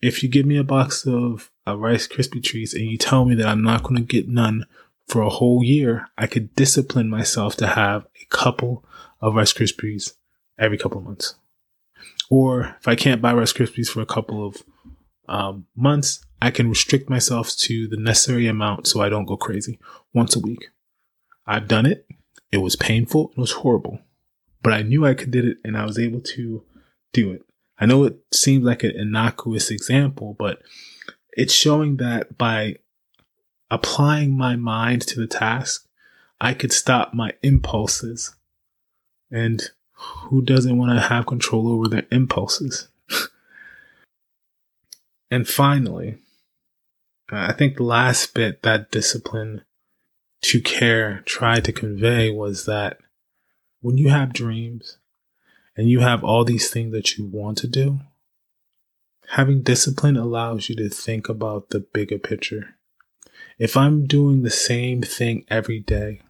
If 0.01 0.23
you 0.23 0.29
give 0.29 0.47
me 0.47 0.57
a 0.57 0.65
box 0.65 1.07
of 1.07 1.51
uh, 1.67 1.77
Rice 1.77 2.09
Krispie 2.09 2.43
treats 2.43 2.73
and 2.73 2.85
you 2.85 2.97
tell 2.97 3.25
me 3.25 3.35
that 3.35 3.47
I'm 3.47 3.63
not 3.63 3.83
going 3.83 3.97
to 3.97 4.03
get 4.03 4.29
none 4.29 4.67
for 5.07 5.21
a 5.23 5.29
whole 5.29 5.63
year, 5.63 6.09
I 6.17 6.27
could 6.27 6.55
discipline 6.55 7.11
myself 7.11 7.57
to 7.57 7.67
have 7.67 8.07
a 8.21 8.25
couple 8.27 8.85
of 9.21 9.35
Rice 9.35 9.53
Krispies 9.53 10.15
every 10.59 10.79
couple 10.79 10.99
of 10.99 11.05
months. 11.05 11.35
Or 12.31 12.77
if 12.79 12.89
I 12.89 12.95
can't 12.95 13.23
buy 13.23 13.33
Rice 13.33 13.53
Krispies 13.53 13.89
for 13.89 14.01
a 14.01 14.07
couple 14.07 14.47
of 14.47 14.63
um, 15.29 15.67
months, 15.77 16.25
I 16.41 16.51
can 16.51 16.69
restrict 16.69 17.09
myself 17.11 17.51
to 17.59 17.89
the 17.89 17.97
necessary 17.97 18.47
amount 18.47 18.87
so 18.87 19.01
I 19.01 19.09
don't 19.09 19.25
go 19.25 19.37
crazy 19.37 19.79
once 20.13 20.37
a 20.37 20.41
week. 20.41 20.71
I've 21.47 21.69
done 21.69 21.87
it. 21.87 22.07
It 22.53 22.59
was 22.59 22.77
painful. 22.77 23.33
It 23.37 23.41
was 23.41 23.53
horrible 23.53 24.01
but 24.67 24.75
I 24.75 24.83
knew 24.83 25.07
I 25.07 25.15
could 25.15 25.31
did 25.31 25.45
it 25.45 25.59
and 25.65 25.77
I 25.77 25.85
was 25.85 25.97
able 25.97 26.21
to 26.23 26.65
do 27.13 27.31
it. 27.31 27.43
I 27.79 27.87
know 27.87 28.03
it 28.03 28.19
seems 28.35 28.65
like 28.65 28.83
an 28.83 28.97
innocuous 28.97 29.71
example, 29.71 30.35
but 30.37 30.61
it's 31.37 31.53
showing 31.53 31.99
that 31.99 32.37
by 32.37 32.79
applying 33.71 34.37
my 34.37 34.57
mind 34.57 35.03
to 35.03 35.21
the 35.21 35.29
task, 35.29 35.87
I 36.41 36.53
could 36.53 36.73
stop 36.73 37.15
my 37.15 37.35
impulses. 37.45 38.35
And 39.31 39.63
who 39.93 40.43
doesn't 40.43 40.77
want 40.77 40.99
to 40.99 41.07
have 41.07 41.27
control 41.27 41.69
over 41.69 41.87
their 41.87 42.07
impulses? 42.11 42.89
and 45.31 45.47
finally, 45.47 46.19
I 47.31 47.53
think 47.53 47.77
the 47.77 47.85
last 47.85 48.35
bit 48.35 48.65
that 48.65 48.91
discipline 48.91 49.63
to 50.43 50.61
care 50.61 51.23
tried 51.25 51.65
to 51.67 51.73
convey 51.73 52.33
was 52.33 52.67
that 52.67 52.99
when 53.81 53.99
you 53.99 54.11
have 54.11 54.33
dreams 54.33 54.99
and 55.77 55.89
you 55.89 56.01
have 56.01 56.25
all 56.25 56.45
these 56.45 56.71
things 56.71 56.93
that 56.93 57.17
you 57.17 57.25
want 57.25 57.59
to 57.59 57.69
do, 57.69 58.01
Having 59.31 59.63
discipline 59.63 60.17
allows 60.17 60.69
you 60.69 60.77
to 60.77 60.89
think 60.89 61.29
about 61.29 61.71
the 61.71 61.81
bigger 61.81 62.19
picture. 62.19 62.77
If 63.59 63.77
I'm 63.77 64.07
doing 64.07 64.43
the 64.43 64.51
same 64.51 65.03
thing 65.03 65.45
every 65.49 65.81
day 65.81 66.23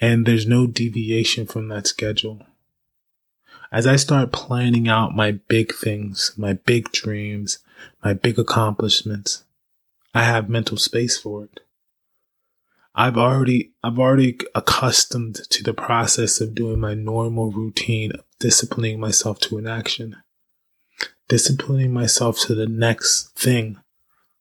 and 0.00 0.26
there's 0.26 0.46
no 0.46 0.66
deviation 0.66 1.46
from 1.46 1.68
that 1.68 1.86
schedule, 1.86 2.42
as 3.70 3.86
I 3.86 3.96
start 3.96 4.32
planning 4.32 4.88
out 4.88 5.14
my 5.14 5.32
big 5.32 5.74
things, 5.74 6.32
my 6.36 6.54
big 6.54 6.90
dreams, 6.92 7.58
my 8.02 8.14
big 8.14 8.38
accomplishments, 8.38 9.44
I 10.14 10.24
have 10.24 10.48
mental 10.48 10.78
space 10.78 11.18
for 11.18 11.44
it. 11.44 11.60
I've 12.94 13.16
already, 13.16 13.72
I've 13.82 13.98
already 13.98 14.38
accustomed 14.54 15.36
to 15.50 15.62
the 15.62 15.74
process 15.74 16.40
of 16.40 16.54
doing 16.54 16.80
my 16.80 16.94
normal 16.94 17.50
routine 17.50 18.12
of 18.12 18.24
disciplining 18.40 18.98
myself 18.98 19.38
to 19.40 19.58
an 19.58 19.66
action. 19.66 20.16
Disciplining 21.28 21.92
myself 21.92 22.38
to 22.40 22.54
the 22.54 22.66
next 22.66 23.36
thing 23.36 23.78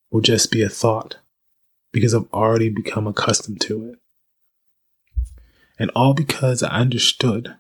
will 0.09 0.21
just 0.21 0.51
be 0.51 0.61
a 0.61 0.69
thought 0.69 1.17
because 1.91 2.13
I've 2.13 2.31
already 2.33 2.69
become 2.69 3.07
accustomed 3.07 3.61
to 3.61 3.89
it. 3.89 3.99
And 5.79 5.91
all 5.95 6.13
because 6.13 6.63
I 6.63 6.69
understood 6.69 7.55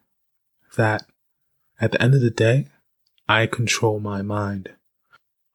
that 0.75 1.05
at 1.79 1.91
the 1.91 2.01
end 2.01 2.15
of 2.15 2.21
the 2.21 2.31
day, 2.31 2.67
I 3.27 3.45
control 3.45 3.99
my 3.99 4.21
mind. 4.21 4.69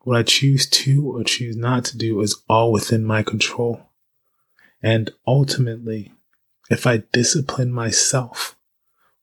What 0.01 0.17
I 0.17 0.23
choose 0.23 0.67
to 0.67 1.17
or 1.17 1.25
choose 1.25 1.57
not 1.57 1.85
to 1.87 1.97
do 1.97 2.21
is 2.21 2.43
all 2.49 2.71
within 2.73 3.05
my 3.05 3.23
control. 3.23 3.89
And 4.83 5.13
ultimately, 5.27 6.13
if 6.71 6.87
I 6.87 7.05
discipline 7.13 7.73
myself 7.73 8.57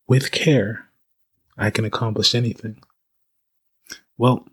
with 0.08 0.32
care, 0.32 0.88
I 1.58 1.70
can 1.70 1.84
accomplish 1.84 2.34
anything. 2.34 2.82
Well, 4.18 4.48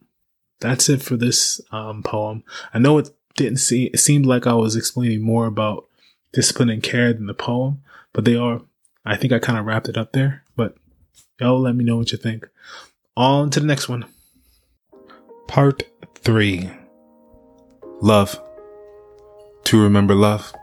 that's 0.61 0.89
it 0.89 1.03
for 1.03 1.17
this 1.17 1.61
um, 1.71 2.03
poem. 2.03 2.43
I 2.73 2.79
know 2.79 2.99
it 2.99 3.11
didn't 3.35 3.59
see, 3.59 3.85
it 3.87 3.99
seemed 3.99 4.27
like 4.27 4.47
I 4.47 4.55
was 4.55 4.75
explaining 4.75 5.23
more 5.23 5.47
about 5.47 5.87
discipline 6.33 6.71
and 6.71 6.83
care 6.83 7.13
than 7.13 7.27
the 7.27 7.35
poem, 7.35 7.83
but 8.13 8.25
they 8.25 8.37
are, 8.37 8.63
I 9.05 9.17
think 9.17 9.33
I 9.33 9.39
kind 9.39 9.59
of 9.59 9.67
wrapped 9.67 9.89
it 9.89 9.97
up 9.97 10.13
there, 10.13 10.43
but 10.57 10.77
y'all 11.41 11.61
let 11.61 11.77
me 11.77 11.85
know 11.85 11.97
what 11.97 12.13
you 12.13 12.19
think. 12.19 12.49
On 13.17 13.51
to 13.51 13.61
the 13.61 13.67
next 13.67 13.89
one. 13.89 14.07
Part 15.47 15.85
3 16.17 16.71
Love. 18.01 18.41
To 19.65 19.83
remember 19.83 20.15
love. 20.15 20.55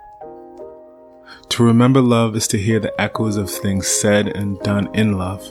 To 1.53 1.63
remember 1.63 2.01
love 2.01 2.35
is 2.35 2.47
to 2.47 2.57
hear 2.57 2.79
the 2.79 2.99
echoes 2.99 3.37
of 3.37 3.47
things 3.47 3.87
said 3.87 4.27
and 4.27 4.59
done 4.61 4.89
in 4.95 5.19
love. 5.19 5.47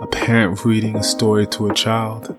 A 0.00 0.06
parent 0.06 0.64
reading 0.64 0.96
a 0.96 1.02
story 1.02 1.46
to 1.48 1.68
a 1.68 1.74
child. 1.74 2.34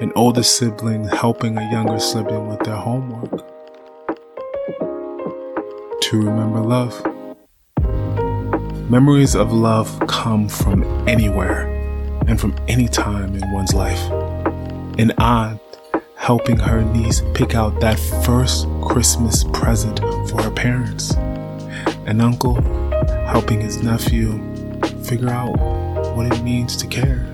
An 0.00 0.12
older 0.14 0.44
sibling 0.44 1.02
helping 1.08 1.58
a 1.58 1.72
younger 1.72 1.98
sibling 1.98 2.46
with 2.46 2.60
their 2.60 2.76
homework. 2.76 3.44
To 6.02 6.22
remember 6.22 6.60
love. 6.60 7.04
Memories 8.88 9.34
of 9.34 9.52
love 9.52 10.00
come 10.06 10.48
from 10.48 10.84
anywhere 11.08 11.66
and 12.28 12.40
from 12.40 12.54
any 12.68 12.86
time 12.86 13.34
in 13.34 13.52
one's 13.52 13.74
life. 13.74 14.08
An 15.00 15.10
aunt 15.18 15.60
helping 16.14 16.58
her 16.58 16.80
niece 16.80 17.22
pick 17.34 17.56
out 17.56 17.80
that 17.80 17.98
first 18.24 18.68
Christmas 18.80 19.42
present 19.52 19.98
for 20.30 20.40
her 20.40 20.50
parents. 20.52 21.16
An 22.06 22.20
uncle 22.20 22.60
helping 23.26 23.62
his 23.62 23.82
nephew 23.82 24.38
figure 25.04 25.30
out 25.30 25.56
what 26.14 26.26
it 26.30 26.42
means 26.42 26.76
to 26.76 26.86
care. 26.86 27.26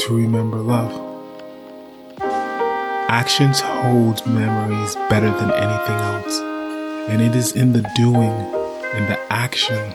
To 0.00 0.08
remember 0.10 0.58
love. 0.58 0.92
Actions 3.08 3.60
hold 3.60 4.26
memories 4.26 4.94
better 5.08 5.30
than 5.30 5.52
anything 5.52 5.96
else, 5.96 6.40
and 7.08 7.22
it 7.22 7.34
is 7.34 7.52
in 7.52 7.72
the 7.72 7.90
doing 7.96 8.34
and 8.94 9.08
the 9.08 9.18
action 9.32 9.94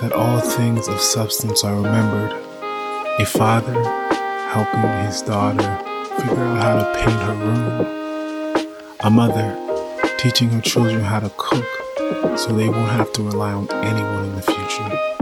that 0.00 0.12
all 0.12 0.38
things 0.38 0.86
of 0.86 1.00
substance 1.00 1.64
are 1.64 1.74
remembered. 1.74 2.30
A 3.18 3.26
father 3.26 3.82
helping 4.52 5.04
his 5.04 5.22
daughter 5.22 5.76
figure 6.20 6.44
out 6.44 6.62
how 6.62 6.76
to 6.78 6.94
paint 6.94 7.20
her 7.22 7.34
room. 7.34 8.66
A 9.00 9.10
mother 9.10 9.58
teaching 10.18 10.50
her 10.50 10.60
children 10.60 11.02
how 11.02 11.18
to 11.18 11.32
cook 11.36 11.75
so 12.36 12.52
they 12.52 12.68
won't 12.68 12.90
have 12.90 13.12
to 13.14 13.22
rely 13.22 13.52
on 13.52 13.70
anyone 13.70 14.24
in 14.24 14.34
the 14.36 14.42
future. 14.42 15.16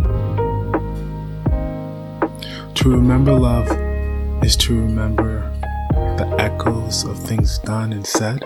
To 2.74 2.90
remember 2.90 3.32
love 3.32 3.70
is 4.44 4.56
to 4.56 4.78
remember 4.78 5.50
the 6.18 6.36
echoes 6.38 7.04
of 7.04 7.18
things 7.18 7.58
done 7.60 7.92
and 7.92 8.06
said. 8.06 8.40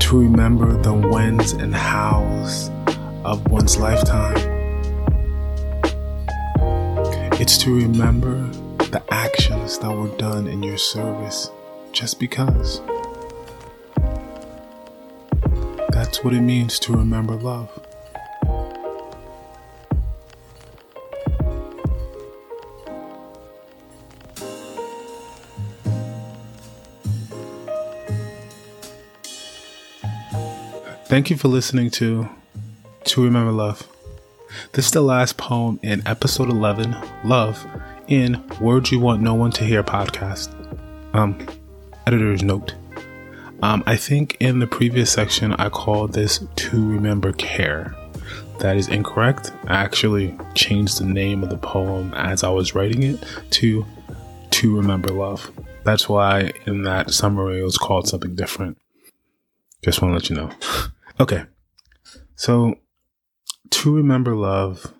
To 0.00 0.20
remember 0.20 0.76
the 0.82 0.92
whens 0.92 1.52
and 1.52 1.74
hows 1.74 2.70
of 3.24 3.50
one's 3.50 3.78
lifetime. 3.78 4.36
It's 7.40 7.56
to 7.58 7.74
remember 7.74 8.46
the 8.78 9.02
actions 9.10 9.78
that 9.78 9.90
were 9.90 10.14
done 10.16 10.46
in 10.46 10.62
your 10.62 10.78
service 10.78 11.50
just 11.92 12.20
because. 12.20 12.80
That's 16.14 16.22
what 16.22 16.32
it 16.32 16.42
means 16.42 16.78
to 16.78 16.92
remember 16.92 17.34
love. 17.34 17.68
Thank 31.06 31.30
you 31.30 31.36
for 31.36 31.48
listening 31.48 31.90
to 31.90 32.28
To 33.06 33.24
Remember 33.24 33.50
Love. 33.50 33.88
This 34.70 34.86
is 34.86 34.92
the 34.92 35.00
last 35.00 35.36
poem 35.36 35.80
in 35.82 36.06
episode 36.06 36.48
11, 36.48 36.94
Love, 37.24 37.66
in 38.06 38.40
Words 38.60 38.92
You 38.92 39.00
Want 39.00 39.20
No 39.20 39.34
One 39.34 39.50
to 39.50 39.64
Hear 39.64 39.82
podcast. 39.82 40.54
Um, 41.12 41.44
editor's 42.06 42.44
note. 42.44 42.74
Um, 43.62 43.82
I 43.86 43.96
think 43.96 44.36
in 44.40 44.58
the 44.58 44.66
previous 44.66 45.10
section 45.10 45.52
I 45.54 45.68
called 45.68 46.12
this 46.12 46.44
To 46.56 46.88
Remember 46.88 47.32
Care. 47.32 47.94
That 48.60 48.76
is 48.76 48.88
incorrect. 48.88 49.52
I 49.66 49.74
actually 49.74 50.36
changed 50.54 50.98
the 50.98 51.06
name 51.06 51.42
of 51.42 51.50
the 51.50 51.56
poem 51.56 52.14
as 52.14 52.44
I 52.44 52.50
was 52.50 52.74
writing 52.74 53.02
it 53.02 53.24
to 53.50 53.84
To 54.50 54.76
Remember 54.76 55.10
Love. 55.12 55.50
That's 55.84 56.08
why 56.08 56.52
in 56.66 56.82
that 56.82 57.10
summary 57.10 57.60
it 57.60 57.64
was 57.64 57.78
called 57.78 58.08
something 58.08 58.34
different. 58.34 58.78
Just 59.82 60.00
want 60.00 60.12
to 60.12 60.14
let 60.14 60.30
you 60.30 60.36
know. 60.36 60.50
Okay. 61.20 61.44
So 62.34 62.74
to 63.70 63.94
remember 63.94 64.34
love 64.34 64.92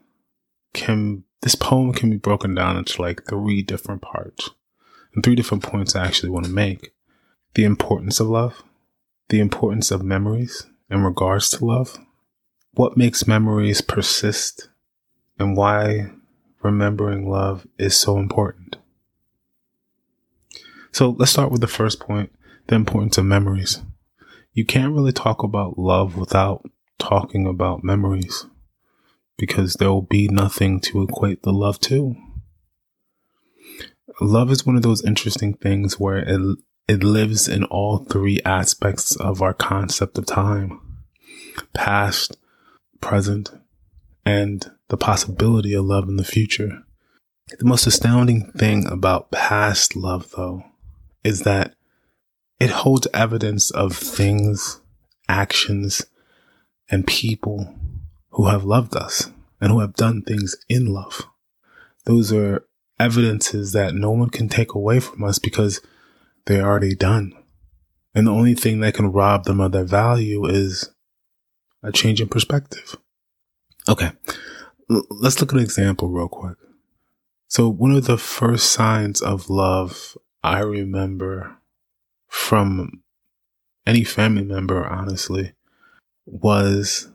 can 0.74 1.24
this 1.42 1.56
poem 1.56 1.92
can 1.92 2.08
be 2.08 2.16
broken 2.16 2.54
down 2.54 2.76
into 2.76 3.02
like 3.02 3.26
three 3.26 3.62
different 3.62 4.00
parts 4.00 4.50
and 5.12 5.24
three 5.24 5.34
different 5.34 5.64
points 5.64 5.96
I 5.96 6.06
actually 6.06 6.30
want 6.30 6.46
to 6.46 6.52
make. 6.52 6.93
The 7.54 7.64
importance 7.64 8.20
of 8.20 8.28
love, 8.28 8.62
the 9.28 9.40
importance 9.40 9.90
of 9.90 10.02
memories 10.02 10.66
in 10.90 11.02
regards 11.02 11.50
to 11.50 11.64
love, 11.64 11.98
what 12.72 12.96
makes 12.96 13.26
memories 13.26 13.80
persist, 13.80 14.68
and 15.38 15.56
why 15.56 16.10
remembering 16.62 17.28
love 17.28 17.66
is 17.78 17.96
so 17.96 18.18
important. 18.18 18.76
So 20.92 21.10
let's 21.10 21.32
start 21.32 21.50
with 21.50 21.60
the 21.60 21.66
first 21.66 22.00
point, 22.00 22.32
the 22.66 22.74
importance 22.74 23.18
of 23.18 23.24
memories 23.24 23.80
you 24.54 24.64
can't 24.64 24.94
really 24.94 25.12
talk 25.12 25.42
about 25.42 25.78
love 25.78 26.16
without 26.16 26.64
talking 26.98 27.46
about 27.46 27.84
memories 27.84 28.46
because 29.36 29.74
there 29.74 29.90
will 29.90 30.02
be 30.02 30.28
nothing 30.28 30.80
to 30.80 31.02
equate 31.02 31.42
the 31.42 31.52
love 31.52 31.80
to. 31.80 32.14
Love 34.20 34.52
is 34.52 34.64
one 34.64 34.76
of 34.76 34.82
those 34.82 35.04
interesting 35.04 35.54
things 35.54 35.98
where 35.98 36.18
it, 36.18 36.58
it 36.86 37.02
lives 37.02 37.48
in 37.48 37.64
all 37.64 37.98
three 37.98 38.40
aspects 38.44 39.16
of 39.16 39.40
our 39.40 39.54
concept 39.54 40.18
of 40.18 40.26
time 40.26 40.80
past, 41.72 42.36
present, 43.00 43.50
and 44.24 44.70
the 44.88 44.96
possibility 44.96 45.74
of 45.74 45.84
love 45.84 46.08
in 46.08 46.16
the 46.16 46.24
future. 46.24 46.82
The 47.58 47.64
most 47.64 47.86
astounding 47.86 48.50
thing 48.52 48.86
about 48.86 49.30
past 49.30 49.94
love, 49.94 50.30
though, 50.36 50.64
is 51.22 51.40
that 51.40 51.74
it 52.58 52.70
holds 52.70 53.06
evidence 53.12 53.70
of 53.70 53.96
things, 53.96 54.80
actions, 55.28 56.04
and 56.90 57.06
people 57.06 57.74
who 58.30 58.48
have 58.48 58.64
loved 58.64 58.96
us 58.96 59.30
and 59.60 59.70
who 59.70 59.80
have 59.80 59.94
done 59.94 60.22
things 60.22 60.56
in 60.68 60.86
love. 60.86 61.26
Those 62.04 62.32
are 62.32 62.64
evidences 62.98 63.72
that 63.72 63.94
no 63.94 64.10
one 64.10 64.30
can 64.30 64.48
take 64.48 64.74
away 64.74 65.00
from 65.00 65.24
us 65.24 65.38
because 65.38 65.80
they're 66.46 66.66
already 66.66 66.94
done. 66.94 67.32
And 68.14 68.26
the 68.26 68.32
only 68.32 68.54
thing 68.54 68.80
that 68.80 68.94
can 68.94 69.12
rob 69.12 69.44
them 69.44 69.60
of 69.60 69.72
their 69.72 69.84
value 69.84 70.46
is 70.46 70.90
a 71.82 71.90
change 71.90 72.20
in 72.20 72.28
perspective. 72.28 72.96
Okay. 73.88 74.12
L- 74.90 75.06
let's 75.10 75.40
look 75.40 75.52
at 75.52 75.58
an 75.58 75.64
example 75.64 76.08
real 76.08 76.28
quick. 76.28 76.56
So, 77.48 77.68
one 77.68 77.92
of 77.92 78.06
the 78.06 78.18
first 78.18 78.72
signs 78.72 79.20
of 79.20 79.50
love 79.50 80.16
I 80.42 80.60
remember 80.60 81.56
from 82.28 83.02
any 83.86 84.04
family 84.04 84.44
member, 84.44 84.84
honestly, 84.86 85.52
was 86.26 87.08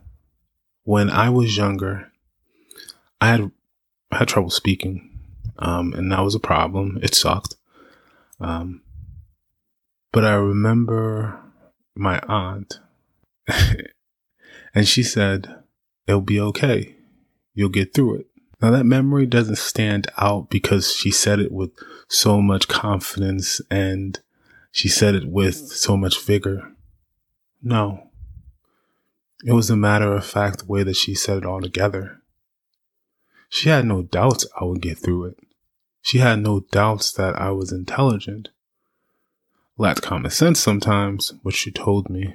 when 0.84 1.10
I 1.10 1.30
was 1.30 1.58
younger. 1.58 2.12
I 3.22 3.28
had 3.28 3.52
I 4.12 4.18
had 4.18 4.28
trouble 4.28 4.50
speaking, 4.50 5.20
um, 5.58 5.94
and 5.94 6.12
that 6.12 6.24
was 6.24 6.36
a 6.36 6.40
problem. 6.40 7.00
It 7.02 7.16
sucked. 7.16 7.56
Um, 8.40 8.82
but 10.12 10.26
I 10.26 10.34
remember 10.34 11.40
my 11.96 12.20
aunt, 12.28 12.80
and 14.74 14.88
she 14.88 15.04
said, 15.04 15.64
It'll 16.08 16.22
be 16.22 16.40
okay. 16.40 16.96
You'll 17.54 17.70
get 17.70 17.94
through 17.94 18.16
it. 18.16 18.26
Now, 18.62 18.72
that 18.72 18.86
memory 18.86 19.26
doesn't 19.26 19.58
stand 19.58 20.08
out 20.18 20.50
because 20.50 20.92
she 20.94 21.12
said 21.12 21.40
it 21.40 21.52
with 21.52 21.72
so 22.08 22.42
much 22.42 22.68
confidence 22.68 23.62
and 23.72 24.20
she 24.72 24.90
said 24.90 25.16
it 25.16 25.30
with 25.30 25.56
so 25.56 25.96
much 25.96 26.22
vigor. 26.22 26.74
No. 27.62 28.10
It 29.46 29.54
was 29.54 29.70
a 29.70 29.78
matter 29.78 30.14
of 30.14 30.26
fact 30.26 30.68
way 30.68 30.84
that 30.84 30.98
she 30.98 31.16
said 31.16 31.38
it 31.38 31.46
all 31.46 31.62
together. 31.62 32.22
She 33.50 33.70
had 33.70 33.86
no 33.86 34.02
doubts 34.02 34.46
I 34.60 34.66
would 34.66 34.82
get 34.82 34.98
through 34.98 35.26
it. 35.26 35.38
She 36.02 36.18
had 36.18 36.40
no 36.40 36.62
doubts 36.72 37.12
that 37.14 37.36
I 37.36 37.52
was 37.52 37.72
intelligent. 37.72 38.50
Lacked 39.80 40.02
common 40.02 40.30
sense 40.30 40.60
sometimes, 40.60 41.32
which 41.42 41.56
she 41.56 41.72
told 41.72 42.10
me. 42.10 42.34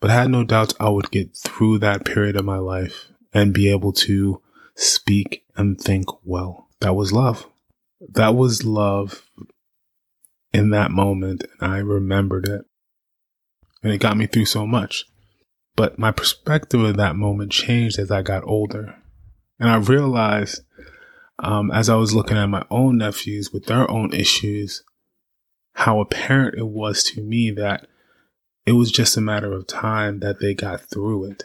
But 0.00 0.10
I 0.10 0.14
had 0.14 0.30
no 0.30 0.42
doubts 0.42 0.74
I 0.80 0.88
would 0.88 1.12
get 1.12 1.36
through 1.36 1.78
that 1.78 2.04
period 2.04 2.34
of 2.34 2.44
my 2.44 2.58
life 2.58 3.06
and 3.32 3.54
be 3.54 3.70
able 3.70 3.92
to 3.92 4.42
speak 4.74 5.44
and 5.56 5.80
think 5.80 6.06
well. 6.24 6.68
That 6.80 6.96
was 6.96 7.12
love. 7.12 7.46
That 8.00 8.34
was 8.34 8.64
love 8.64 9.22
in 10.52 10.70
that 10.70 10.90
moment. 10.90 11.44
And 11.60 11.72
I 11.72 11.78
remembered 11.78 12.48
it. 12.48 12.62
And 13.84 13.92
it 13.92 13.98
got 13.98 14.16
me 14.16 14.26
through 14.26 14.46
so 14.46 14.66
much. 14.66 15.04
But 15.76 15.96
my 15.96 16.10
perspective 16.10 16.80
of 16.80 16.96
that 16.96 17.14
moment 17.14 17.52
changed 17.52 18.00
as 18.00 18.10
I 18.10 18.22
got 18.22 18.42
older. 18.42 18.96
And 19.60 19.70
I 19.70 19.76
realized 19.76 20.62
um, 21.38 21.70
as 21.70 21.88
I 21.88 21.94
was 21.94 22.12
looking 22.12 22.36
at 22.36 22.46
my 22.46 22.64
own 22.68 22.98
nephews 22.98 23.52
with 23.52 23.66
their 23.66 23.88
own 23.88 24.12
issues, 24.12 24.82
how 25.74 26.00
apparent 26.00 26.58
it 26.58 26.66
was 26.66 27.02
to 27.04 27.20
me 27.20 27.50
that 27.50 27.86
it 28.66 28.72
was 28.72 28.90
just 28.90 29.16
a 29.16 29.20
matter 29.20 29.52
of 29.52 29.66
time 29.66 30.20
that 30.20 30.40
they 30.40 30.54
got 30.54 30.80
through 30.80 31.24
it 31.24 31.44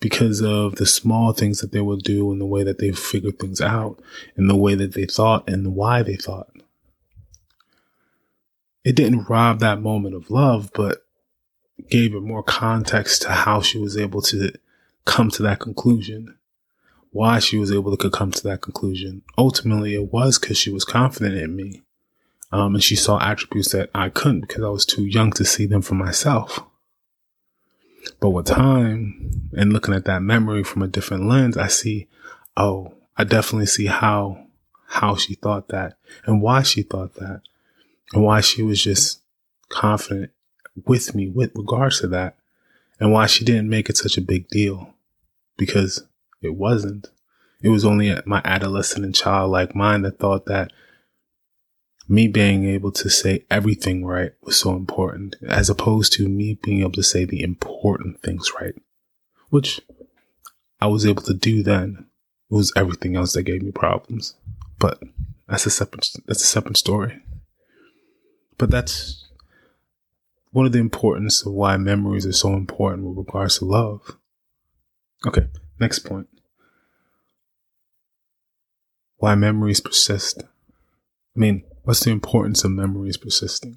because 0.00 0.42
of 0.42 0.76
the 0.76 0.86
small 0.86 1.32
things 1.32 1.60
that 1.60 1.72
they 1.72 1.80
would 1.80 2.02
do 2.02 2.30
and 2.30 2.40
the 2.40 2.46
way 2.46 2.62
that 2.62 2.78
they 2.78 2.92
figured 2.92 3.38
things 3.38 3.60
out 3.60 4.02
and 4.36 4.50
the 4.50 4.56
way 4.56 4.74
that 4.74 4.92
they 4.92 5.06
thought 5.06 5.48
and 5.48 5.74
why 5.74 6.02
they 6.02 6.16
thought. 6.16 6.50
It 8.84 8.96
didn't 8.96 9.30
rob 9.30 9.60
that 9.60 9.80
moment 9.80 10.14
of 10.14 10.30
love, 10.30 10.70
but 10.74 11.06
gave 11.88 12.14
it 12.14 12.20
more 12.20 12.42
context 12.42 13.22
to 13.22 13.30
how 13.30 13.62
she 13.62 13.78
was 13.78 13.96
able 13.96 14.20
to 14.22 14.52
come 15.06 15.30
to 15.30 15.42
that 15.42 15.60
conclusion, 15.60 16.36
why 17.10 17.38
she 17.38 17.56
was 17.56 17.72
able 17.72 17.96
to 17.96 18.10
come 18.10 18.30
to 18.30 18.42
that 18.42 18.60
conclusion. 18.60 19.22
Ultimately, 19.38 19.94
it 19.94 20.12
was 20.12 20.38
because 20.38 20.58
she 20.58 20.70
was 20.70 20.84
confident 20.84 21.36
in 21.36 21.56
me. 21.56 21.82
Um, 22.54 22.76
and 22.76 22.84
she 22.84 22.94
saw 22.94 23.18
attributes 23.20 23.72
that 23.72 23.90
I 23.92 24.10
couldn't 24.10 24.42
because 24.42 24.62
I 24.62 24.68
was 24.68 24.86
too 24.86 25.04
young 25.04 25.32
to 25.32 25.44
see 25.44 25.66
them 25.66 25.82
for 25.82 25.96
myself. 25.96 26.60
But 28.20 28.30
with 28.30 28.46
time 28.46 29.50
and 29.56 29.72
looking 29.72 29.92
at 29.92 30.04
that 30.04 30.22
memory 30.22 30.62
from 30.62 30.82
a 30.82 30.86
different 30.86 31.26
lens, 31.26 31.56
I 31.56 31.66
see, 31.66 32.06
oh, 32.56 32.94
I 33.16 33.24
definitely 33.24 33.66
see 33.66 33.86
how, 33.86 34.46
how 34.86 35.16
she 35.16 35.34
thought 35.34 35.66
that 35.70 35.96
and 36.26 36.40
why 36.40 36.62
she 36.62 36.82
thought 36.82 37.14
that 37.14 37.40
and 38.12 38.22
why 38.22 38.40
she 38.40 38.62
was 38.62 38.80
just 38.80 39.20
confident 39.68 40.30
with 40.86 41.12
me 41.12 41.28
with 41.28 41.50
regards 41.56 42.02
to 42.02 42.06
that 42.06 42.36
and 43.00 43.10
why 43.10 43.26
she 43.26 43.44
didn't 43.44 43.68
make 43.68 43.90
it 43.90 43.96
such 43.96 44.16
a 44.16 44.22
big 44.22 44.46
deal 44.46 44.94
because 45.56 46.04
it 46.40 46.54
wasn't. 46.54 47.10
It 47.62 47.70
was 47.70 47.84
only 47.84 48.16
my 48.26 48.42
adolescent 48.44 49.04
and 49.04 49.12
childlike 49.12 49.74
mind 49.74 50.04
that 50.04 50.20
thought 50.20 50.46
that 50.46 50.70
me 52.08 52.28
being 52.28 52.64
able 52.64 52.92
to 52.92 53.08
say 53.08 53.44
everything 53.50 54.04
right 54.04 54.32
was 54.42 54.58
so 54.58 54.76
important 54.76 55.36
as 55.46 55.70
opposed 55.70 56.12
to 56.14 56.28
me 56.28 56.58
being 56.62 56.80
able 56.80 56.92
to 56.92 57.02
say 57.02 57.24
the 57.24 57.42
important 57.42 58.20
things 58.22 58.52
right, 58.60 58.74
which 59.50 59.80
I 60.80 60.86
was 60.86 61.06
able 61.06 61.22
to 61.22 61.34
do 61.34 61.62
then. 61.62 62.06
It 62.50 62.54
was 62.54 62.72
everything 62.76 63.16
else 63.16 63.32
that 63.32 63.44
gave 63.44 63.62
me 63.62 63.72
problems, 63.72 64.34
but 64.78 65.02
that's 65.48 65.66
a 65.66 65.70
separate, 65.70 66.10
that's 66.26 66.42
a 66.42 66.46
separate 66.46 66.76
story. 66.76 67.22
But 68.58 68.70
that's 68.70 69.24
one 70.52 70.66
of 70.66 70.72
the 70.72 70.78
importance 70.78 71.44
of 71.44 71.52
why 71.52 71.76
memories 71.76 72.26
are 72.26 72.32
so 72.32 72.52
important 72.52 73.06
with 73.06 73.26
regards 73.26 73.58
to 73.58 73.64
love. 73.64 74.16
Okay, 75.26 75.48
next 75.80 76.00
point. 76.00 76.28
Why 79.16 79.34
memories 79.34 79.80
persist. 79.80 80.44
I 80.44 81.40
mean, 81.40 81.64
what's 81.84 82.00
the 82.00 82.10
importance 82.10 82.64
of 82.64 82.72
memories 82.72 83.16
persisting? 83.16 83.76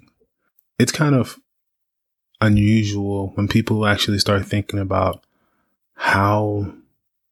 It's 0.78 0.92
kind 0.92 1.14
of 1.14 1.38
unusual 2.40 3.32
when 3.34 3.48
people 3.48 3.86
actually 3.86 4.18
start 4.18 4.46
thinking 4.46 4.78
about 4.78 5.24
how 5.94 6.72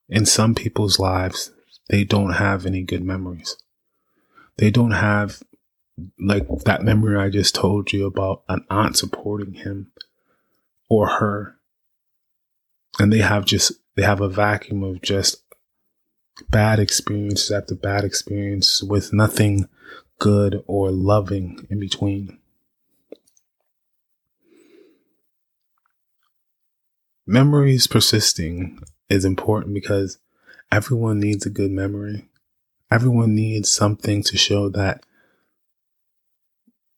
in 0.09 0.27
some 0.27 0.55
people's 0.55 0.99
lives 0.99 1.51
they 1.89 2.05
don't 2.05 2.35
have 2.35 2.67
any 2.67 2.83
good 2.83 3.03
memories. 3.03 3.57
They 4.59 4.71
don't 4.71 4.93
have 4.93 5.43
like 6.19 6.47
that 6.65 6.83
memory 6.83 7.17
I 7.17 7.31
just 7.31 7.55
told 7.55 7.93
you 7.93 8.07
about 8.07 8.43
an 8.49 8.65
aunt 8.69 8.97
supporting 8.97 9.55
him 9.55 9.93
or 10.89 11.09
her. 11.09 11.57
And 12.99 13.13
they 13.13 13.19
have 13.19 13.45
just 13.45 13.73
they 13.95 14.03
have 14.03 14.21
a 14.21 14.29
vacuum 14.29 14.83
of 14.83 15.03
just 15.03 15.43
bad 16.51 16.79
experiences 16.79 17.51
after 17.51 17.75
bad 17.75 18.05
experience 18.05 18.83
with 18.83 19.13
nothing 19.13 19.69
good, 20.19 20.63
or 20.67 20.91
loving 20.91 21.67
in 21.71 21.81
between. 21.81 22.39
Memories 27.27 27.87
persisting 27.87 28.79
is 29.09 29.25
important 29.25 29.75
because 29.75 30.19
everyone 30.71 31.19
needs 31.19 31.45
a 31.45 31.51
good 31.51 31.71
memory. 31.71 32.29
Everyone 32.91 33.35
needs 33.35 33.69
something 33.71 34.23
to 34.23 34.37
show 34.37 34.69
that 34.69 35.05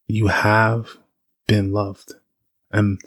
you 0.07 0.27
have 0.29 0.99
been 1.47 1.73
loved 1.73 2.13
and 2.71 3.01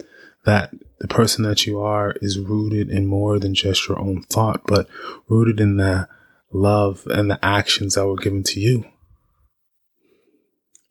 that 0.44 0.72
the 0.98 1.08
person 1.08 1.44
that 1.44 1.66
you 1.66 1.80
are 1.80 2.14
is 2.20 2.38
rooted 2.38 2.90
in 2.90 3.06
more 3.06 3.38
than 3.38 3.54
just 3.54 3.88
your 3.88 3.98
own 3.98 4.22
thought, 4.22 4.62
but 4.66 4.88
rooted 5.28 5.60
in 5.60 5.76
the 5.76 6.08
love 6.52 7.06
and 7.06 7.30
the 7.30 7.44
actions 7.44 7.94
that 7.94 8.06
were 8.06 8.16
given 8.16 8.42
to 8.42 8.60
you. 8.60 8.84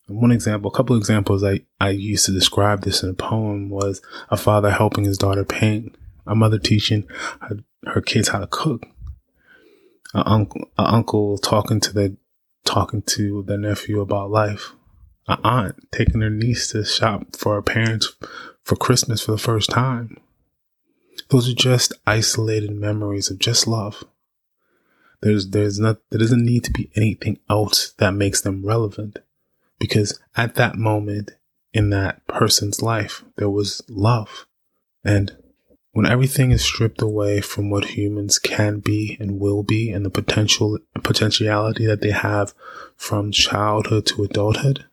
One 0.07 0.31
example, 0.31 0.71
a 0.71 0.75
couple 0.75 0.97
examples 0.97 1.43
I, 1.43 1.61
I 1.79 1.89
used 1.91 2.25
to 2.25 2.31
describe 2.31 2.81
this 2.81 3.03
in 3.03 3.09
a 3.09 3.13
poem 3.13 3.69
was 3.69 4.01
a 4.29 4.37
father 4.37 4.71
helping 4.71 5.05
his 5.05 5.17
daughter 5.17 5.45
paint, 5.45 5.95
a 6.25 6.35
mother 6.35 6.59
teaching 6.59 7.07
her, 7.41 7.59
her 7.85 8.01
kids 8.01 8.29
how 8.29 8.39
to 8.39 8.47
cook, 8.47 8.85
an 10.13 10.23
uncle, 10.25 10.69
uncle 10.77 11.37
talking 11.37 11.79
to 11.81 11.93
the 11.93 12.17
talking 12.65 13.01
to 13.01 13.43
their 13.43 13.57
nephew 13.57 14.01
about 14.01 14.29
life, 14.29 14.73
an 15.27 15.39
aunt 15.43 15.87
taking 15.91 16.19
their 16.19 16.29
niece 16.29 16.71
to 16.71 16.83
shop 16.83 17.35
for 17.35 17.55
her 17.55 17.61
parents 17.61 18.15
for 18.63 18.75
Christmas 18.75 19.21
for 19.21 19.31
the 19.31 19.37
first 19.37 19.69
time. 19.69 20.17
Those 21.29 21.49
are 21.49 21.55
just 21.55 21.93
isolated 22.05 22.71
memories 22.71 23.31
of 23.31 23.39
just 23.39 23.67
love. 23.67 24.03
There's 25.21 25.49
there's 25.49 25.79
not 25.79 25.97
there 26.09 26.19
doesn't 26.19 26.43
need 26.43 26.63
to 26.65 26.71
be 26.71 26.91
anything 26.95 27.39
else 27.49 27.91
that 27.99 28.13
makes 28.13 28.41
them 28.41 28.65
relevant 28.65 29.19
because 29.81 30.19
at 30.37 30.53
that 30.55 30.75
moment 30.75 31.31
in 31.73 31.89
that 31.89 32.25
person's 32.27 32.83
life, 32.83 33.25
there 33.37 33.49
was 33.49 33.81
love. 33.89 34.45
And 35.03 35.35
when 35.91 36.05
everything 36.05 36.51
is 36.51 36.63
stripped 36.63 37.01
away 37.01 37.41
from 37.41 37.71
what 37.71 37.97
humans 37.97 38.37
can 38.37 38.79
be 38.79 39.17
and 39.19 39.39
will 39.39 39.63
be 39.63 39.89
and 39.89 40.05
the 40.05 40.11
potential 40.11 40.77
potentiality 41.03 41.87
that 41.87 42.01
they 42.01 42.11
have 42.11 42.53
from 42.95 43.31
childhood 43.31 44.05
to 44.05 44.23
adulthood, 44.23 44.85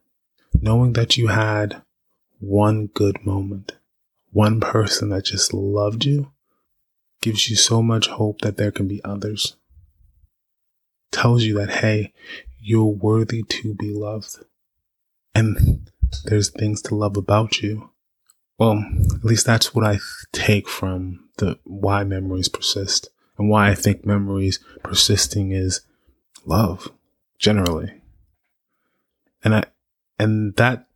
knowing 0.59 0.95
that 0.95 1.19
you 1.19 1.27
had 1.27 1.83
one 2.41 2.87
good 2.87 3.27
moment, 3.27 3.73
one 4.33 4.59
person 4.59 5.11
that 5.11 5.27
just 5.27 5.53
loved 5.53 6.07
you, 6.07 6.33
gives 7.21 7.51
you 7.51 7.57
so 7.57 7.83
much 7.83 8.07
hope 8.07 8.41
that 8.41 8.57
there 8.57 8.73
can 8.73 8.89
be 8.89 9.05
others. 9.05 9.55
Tells 11.13 11.43
you 11.43 11.59
that, 11.59 11.69
hey, 11.69 12.15
you're 12.59 12.87
worthy 12.87 13.43
to 13.43 13.75
be 13.75 13.93
loved 13.93 14.39
and 15.35 15.91
there's 16.25 16.51
things 16.51 16.83
to 16.83 16.95
love 16.95 17.17
about 17.17 17.63
you. 17.63 17.91
Well, 18.59 18.85
at 19.15 19.25
least 19.25 19.47
that's 19.47 19.75
what 19.75 19.85
I 19.85 19.99
take 20.33 20.69
from 20.69 21.29
the 21.39 21.59
why 21.65 22.05
memories 22.05 22.49
persist 22.49 23.11
and 23.37 23.49
why 23.49 23.71
I 23.71 23.75
think 23.75 24.05
memories 24.05 24.59
persisting 24.83 25.53
is 25.53 25.83
love 26.45 26.91
generally. 27.39 27.93
And 29.45 29.55
I, 29.55 29.65
and 30.19 30.57
that 30.57 30.87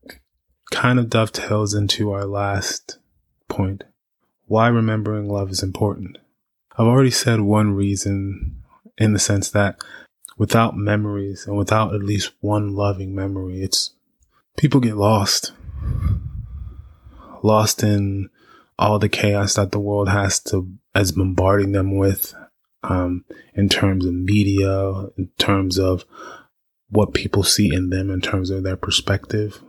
kind 0.72 0.98
of 0.98 1.08
dovetails 1.08 1.74
into 1.74 2.10
our 2.10 2.24
last 2.24 2.98
point. 3.48 3.84
Why 4.46 4.66
remembering 4.68 5.28
love 5.28 5.50
is 5.50 5.62
important. 5.62 6.18
I've 6.76 6.86
already 6.86 7.10
said 7.10 7.40
one 7.40 7.74
reason 7.74 8.62
in 8.98 9.12
the 9.12 9.18
sense 9.18 9.50
that 9.50 9.80
without 10.36 10.76
memories 10.76 11.46
and 11.46 11.56
without 11.56 11.94
at 11.94 12.02
least 12.02 12.32
one 12.40 12.74
loving 12.74 13.14
memory, 13.14 13.62
it's 13.62 13.92
people 14.56 14.80
get 14.80 14.96
lost. 14.96 15.52
Lost 17.42 17.82
in 17.82 18.30
all 18.78 18.98
the 18.98 19.08
chaos 19.08 19.54
that 19.54 19.72
the 19.72 19.80
world 19.80 20.08
has 20.08 20.40
to, 20.40 20.68
as 20.94 21.12
bombarding 21.12 21.72
them 21.72 21.96
with, 21.96 22.34
um, 22.82 23.24
in 23.54 23.68
terms 23.68 24.04
of 24.06 24.14
media, 24.14 25.06
in 25.16 25.30
terms 25.38 25.78
of 25.78 26.04
what 26.88 27.14
people 27.14 27.42
see 27.42 27.72
in 27.72 27.90
them, 27.90 28.10
in 28.10 28.20
terms 28.20 28.50
of 28.50 28.62
their 28.62 28.76
perspective. 28.76 29.60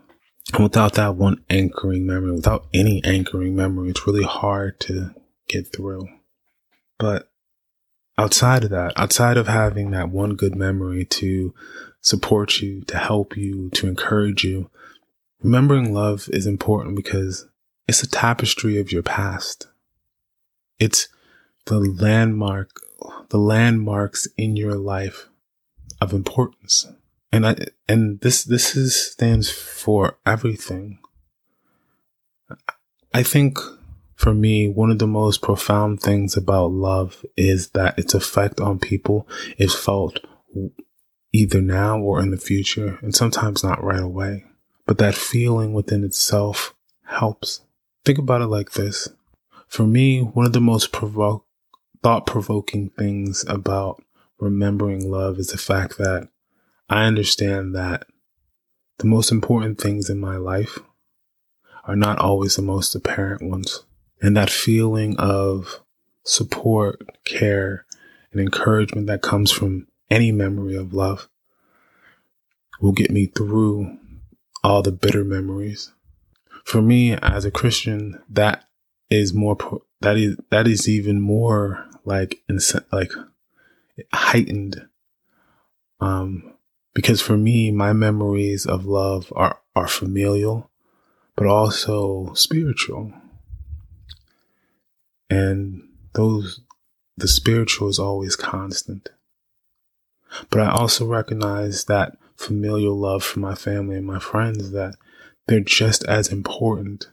And 0.53 0.63
without 0.63 0.93
that 0.95 1.15
one 1.15 1.43
anchoring 1.49 2.05
memory, 2.05 2.33
without 2.33 2.65
any 2.73 3.03
anchoring 3.03 3.55
memory, 3.55 3.89
it's 3.89 4.05
really 4.05 4.25
hard 4.25 4.79
to 4.81 5.13
get 5.47 5.71
through. 5.73 6.07
But 6.99 7.31
outside 8.17 8.65
of 8.65 8.69
that, 8.71 8.93
outside 8.97 9.37
of 9.37 9.47
having 9.47 9.91
that 9.91 10.09
one 10.09 10.35
good 10.35 10.55
memory 10.55 11.05
to 11.05 11.53
support 12.03 12.59
you, 12.59 12.81
to 12.81 12.97
help 12.97 13.35
you, 13.35 13.69
to 13.71 13.87
encourage 13.87 14.43
you, 14.43 14.69
remembering 15.41 15.93
love 15.93 16.29
is 16.31 16.45
important 16.45 16.95
because 16.95 17.47
it's 17.87 18.03
a 18.03 18.09
tapestry 18.09 18.77
of 18.77 18.91
your 18.91 19.01
past. 19.01 19.67
It's 20.79 21.07
the 21.65 21.79
landmark, 21.79 22.69
the 23.29 23.37
landmarks 23.37 24.27
in 24.37 24.57
your 24.57 24.75
life 24.75 25.29
of 26.01 26.13
importance. 26.13 26.87
And 27.31 27.47
I, 27.47 27.55
and 27.87 28.19
this, 28.19 28.43
this 28.43 28.75
is, 28.75 29.11
stands 29.11 29.49
for 29.49 30.17
everything. 30.25 30.99
I 33.13 33.23
think 33.23 33.57
for 34.15 34.33
me, 34.33 34.67
one 34.67 34.91
of 34.91 34.99
the 34.99 35.07
most 35.07 35.41
profound 35.41 36.01
things 36.01 36.35
about 36.35 36.71
love 36.71 37.25
is 37.37 37.69
that 37.69 37.97
its 37.97 38.13
effect 38.13 38.59
on 38.59 38.77
people 38.77 39.27
is 39.57 39.73
felt 39.73 40.19
either 41.33 41.61
now 41.61 41.99
or 41.99 42.21
in 42.21 42.31
the 42.31 42.37
future, 42.37 42.99
and 43.01 43.13
sometimes 43.13 43.63
not 43.63 43.83
right 43.83 43.99
away. 43.99 44.45
But 44.85 44.99
that 44.99 45.15
feeling 45.15 45.73
within 45.73 46.03
itself 46.03 46.73
helps. 47.05 47.61
Think 48.05 48.19
about 48.19 48.41
it 48.41 48.47
like 48.47 48.71
this. 48.73 49.09
For 49.67 49.87
me, 49.87 50.21
one 50.21 50.45
of 50.45 50.53
the 50.53 50.61
most 50.61 50.91
provo- 50.91 51.45
thought 52.03 52.27
provoking 52.27 52.91
things 52.91 53.43
about 53.47 54.03
remembering 54.39 55.09
love 55.09 55.39
is 55.39 55.47
the 55.47 55.57
fact 55.57 55.97
that 55.97 56.29
I 56.89 57.05
understand 57.05 57.73
that 57.75 58.05
the 58.99 59.07
most 59.07 59.31
important 59.31 59.81
things 59.81 60.09
in 60.09 60.19
my 60.19 60.37
life 60.37 60.79
are 61.85 61.95
not 61.95 62.19
always 62.19 62.55
the 62.55 62.61
most 62.61 62.93
apparent 62.93 63.41
ones. 63.41 63.83
And 64.21 64.37
that 64.37 64.49
feeling 64.49 65.17
of 65.17 65.81
support, 66.23 67.01
care, 67.25 67.85
and 68.31 68.39
encouragement 68.39 69.07
that 69.07 69.21
comes 69.21 69.51
from 69.51 69.87
any 70.13 70.31
memory 70.31 70.75
of 70.75 70.93
love 70.93 71.27
will 72.79 72.91
get 72.91 73.09
me 73.09 73.25
through 73.25 73.97
all 74.63 74.83
the 74.83 74.91
bitter 74.91 75.23
memories. 75.23 75.91
For 76.63 76.83
me 76.83 77.13
as 77.13 77.45
a 77.45 77.51
Christian, 77.51 78.21
that 78.29 78.65
is 79.09 79.33
more 79.33 79.57
that 80.01 80.17
is 80.17 80.37
that 80.51 80.67
is 80.67 80.87
even 80.87 81.19
more 81.19 81.87
like 82.05 82.43
like 82.91 83.11
heightened. 84.13 84.87
Um 85.99 86.53
because 86.93 87.19
for 87.19 87.35
me 87.35 87.71
my 87.71 87.91
memories 87.91 88.67
of 88.67 88.85
love 88.85 89.33
are 89.35 89.59
are 89.75 89.87
familial 89.87 90.69
but 91.35 91.47
also 91.47 92.31
spiritual. 92.35 93.11
And 95.29 95.89
those 96.13 96.61
the 97.17 97.27
spiritual 97.27 97.89
is 97.89 97.97
always 97.97 98.35
constant 98.35 99.09
but 100.49 100.59
i 100.59 100.69
also 100.69 101.05
recognize 101.05 101.85
that 101.85 102.17
familial 102.35 102.97
love 102.97 103.23
for 103.23 103.39
my 103.39 103.55
family 103.55 103.95
and 103.95 104.05
my 104.05 104.19
friends 104.19 104.71
that 104.71 104.95
they're 105.47 105.59
just 105.59 106.03
as 106.05 106.31
important 106.31 107.09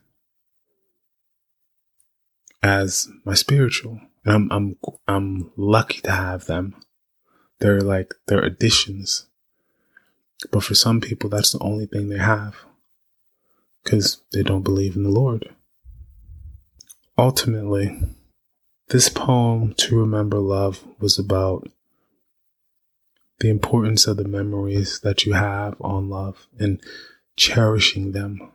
as 2.62 3.08
my 3.24 3.34
spiritual. 3.34 4.00
And 4.24 4.34
I'm 4.34 4.52
I'm 4.52 4.76
I'm 5.08 5.50
lucky 5.56 6.00
to 6.02 6.10
have 6.10 6.46
them. 6.46 6.76
They're 7.58 7.80
like 7.80 8.14
they're 8.26 8.44
additions. 8.44 9.26
But 10.50 10.64
for 10.64 10.74
some 10.74 11.00
people 11.00 11.30
that's 11.30 11.52
the 11.52 11.62
only 11.62 11.86
thing 11.86 12.08
they 12.08 12.18
have 12.18 12.56
cuz 13.84 14.22
they 14.32 14.42
don't 14.42 14.62
believe 14.62 14.96
in 14.96 15.02
the 15.02 15.10
Lord. 15.10 15.54
Ultimately, 17.16 18.00
this 18.88 19.08
poem 19.08 19.74
to 19.74 19.98
remember 19.98 20.38
love 20.38 20.84
was 20.98 21.18
about 21.18 21.68
the 23.40 23.48
importance 23.48 24.06
of 24.06 24.16
the 24.16 24.28
memories 24.28 25.00
that 25.00 25.26
you 25.26 25.32
have 25.32 25.76
on 25.80 26.08
love 26.08 26.46
and 26.58 26.80
cherishing 27.36 28.12
them 28.12 28.50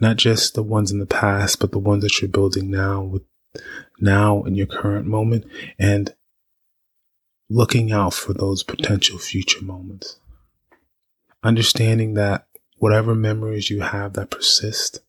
not 0.00 0.16
just 0.16 0.54
the 0.54 0.62
ones 0.62 0.90
in 0.90 0.98
the 0.98 1.06
past, 1.06 1.60
but 1.60 1.72
the 1.72 1.78
ones 1.78 2.02
that 2.02 2.20
you're 2.20 2.28
building 2.28 2.70
now 2.70 3.02
with 3.02 3.22
now 4.00 4.42
in 4.42 4.54
your 4.54 4.66
current 4.66 5.06
moment 5.06 5.44
and 5.78 6.14
looking 7.48 7.92
out 7.92 8.12
for 8.12 8.32
those 8.32 8.64
potential 8.64 9.18
future 9.18 9.62
moments. 9.62 10.18
Understanding 11.42 12.14
that 12.14 12.46
whatever 12.78 13.14
memories 13.14 13.70
you 13.70 13.80
have 13.82 14.14
that 14.14 14.30
persist, 14.30 15.00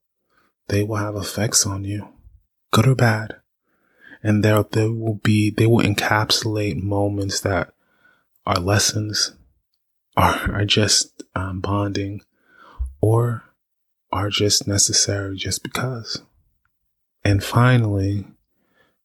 they 0.67 0.83
will 0.83 0.97
have 0.97 1.15
effects 1.15 1.65
on 1.65 1.83
you, 1.83 2.07
good 2.71 2.87
or 2.87 2.95
bad. 2.95 3.37
And 4.21 4.43
there, 4.43 4.63
there 4.63 4.91
will 4.91 5.15
be, 5.23 5.49
they 5.49 5.65
will 5.65 5.83
encapsulate 5.83 6.81
moments 6.81 7.39
that 7.41 7.73
are 8.45 8.59
lessons, 8.59 9.33
are, 10.15 10.51
are 10.53 10.65
just 10.65 11.23
um, 11.35 11.59
bonding, 11.59 12.21
or 13.01 13.43
are 14.11 14.29
just 14.29 14.67
necessary 14.67 15.35
just 15.35 15.63
because. 15.63 16.21
And 17.23 17.43
finally, 17.43 18.25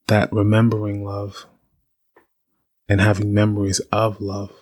that 0.09 0.33
remembering 0.33 1.05
love 1.05 1.47
and 2.89 3.01
having 3.01 3.33
memories 3.33 3.81
of 3.93 4.21
love 4.21 4.53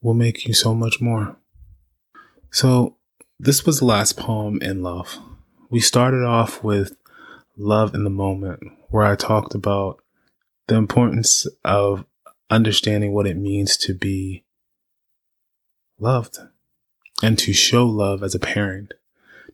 will 0.00 0.14
make 0.14 0.46
you 0.46 0.54
so 0.54 0.74
much 0.74 1.00
more. 1.00 1.36
So, 2.50 2.96
this 3.38 3.64
was 3.64 3.78
the 3.78 3.86
last 3.86 4.16
poem 4.16 4.60
in 4.62 4.82
love. 4.82 5.18
We 5.70 5.80
started 5.80 6.24
off 6.24 6.62
with 6.62 6.96
love 7.56 7.94
in 7.94 8.04
the 8.04 8.10
moment, 8.10 8.62
where 8.88 9.04
I 9.04 9.16
talked 9.16 9.54
about 9.54 10.02
the 10.66 10.74
importance 10.76 11.46
of 11.64 12.04
understanding 12.50 13.12
what 13.12 13.26
it 13.26 13.36
means 13.36 13.76
to 13.78 13.94
be 13.94 14.44
loved 15.98 16.38
and 17.22 17.38
to 17.38 17.52
show 17.52 17.86
love 17.86 18.22
as 18.22 18.34
a 18.34 18.40
parent 18.40 18.94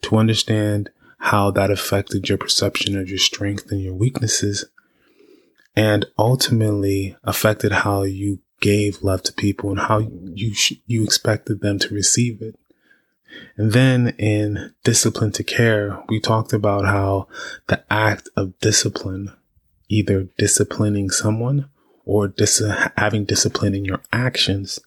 to 0.03 0.17
understand 0.17 0.91
how 1.19 1.51
that 1.51 1.71
affected 1.71 2.29
your 2.29 2.39
perception 2.39 2.97
of 2.97 3.09
your 3.09 3.19
strength 3.19 3.71
and 3.71 3.83
your 3.83 3.95
weaknesses 3.95 4.65
and 5.75 6.07
ultimately 6.19 7.17
affected 7.25 7.73
how 7.73 8.03
you 8.03 8.41
gave 8.61 9.03
love 9.03 9.23
to 9.23 9.33
people 9.33 9.71
and 9.71 9.81
how 9.81 9.99
you 9.99 10.55
sh- 10.55 10.81
you 10.87 11.05
expected 11.05 11.61
them 11.61 11.79
to 11.79 11.95
receive 11.95 12.43
it. 12.43 12.59
And 13.57 13.73
then 13.73 14.09
in 14.19 14.75
discipline 14.83 15.33
to 15.33 15.45
care, 15.45 16.03
we 16.09 16.19
talked 16.19 16.53
about 16.53 16.87
how 16.87 17.29
the 17.67 17.85
act 17.91 18.29
of 18.37 18.59
discipline, 18.59 19.33
either 19.89 20.29
disciplining 20.39 21.11
someone 21.11 21.69
or 22.09 22.27
dis- 22.27 22.63
having 22.97 23.27
discipline 23.27 23.75
in 23.75 23.85
your 23.85 24.01
actions 24.11 24.81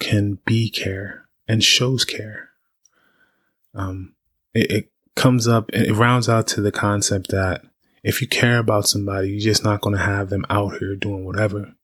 can 0.00 0.38
be 0.46 0.70
care 0.70 1.26
and 1.46 1.62
shows 1.62 2.02
care. 2.02 2.48
Um, 3.74 4.14
it, 4.54 4.70
it 4.70 4.92
comes 5.16 5.46
up 5.46 5.70
and 5.74 5.84
it 5.84 5.92
rounds 5.92 6.30
out 6.30 6.46
to 6.48 6.62
the 6.62 6.72
concept 6.72 7.28
that 7.28 7.62
if 8.02 8.22
you 8.22 8.26
care 8.26 8.58
about 8.58 8.88
somebody, 8.88 9.28
you're 9.28 9.40
just 9.40 9.64
not 9.64 9.82
going 9.82 9.96
to 9.96 10.02
have 10.02 10.30
them 10.30 10.46
out 10.48 10.78
here 10.78 10.96
doing 10.96 11.26
whatever. 11.26 11.74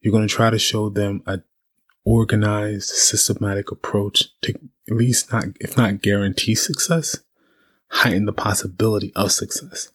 You're 0.00 0.12
going 0.12 0.26
to 0.26 0.34
try 0.34 0.48
to 0.48 0.58
show 0.58 0.88
them 0.88 1.22
a 1.26 1.40
organized, 2.02 2.88
systematic 2.88 3.70
approach 3.70 4.28
to 4.40 4.54
at 4.88 4.96
least 4.96 5.30
not, 5.30 5.44
if 5.60 5.76
not 5.76 6.00
guarantee 6.00 6.54
success, 6.54 7.18
heighten 7.90 8.24
the 8.24 8.32
possibility 8.32 9.12
of 9.14 9.30
success. 9.30 9.92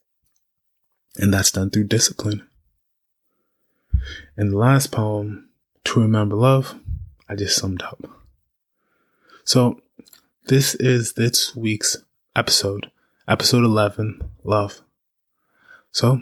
And 1.18 1.34
that's 1.34 1.52
done 1.52 1.72
through 1.72 1.86
discipline. 1.86 2.48
And 4.38 4.52
the 4.52 4.58
last 4.58 4.92
poem, 4.92 5.50
To 5.86 6.02
Remember 6.02 6.36
Love, 6.36 6.80
I 7.28 7.36
just 7.36 7.58
summed 7.58 7.82
up. 7.84 8.02
So 9.44 9.82
this 10.48 10.76
is 10.76 11.14
this 11.14 11.56
week's 11.56 11.98
episode, 12.36 12.92
episode 13.28 13.64
11, 13.64 14.22
Love. 14.44 14.82
So, 15.92 16.22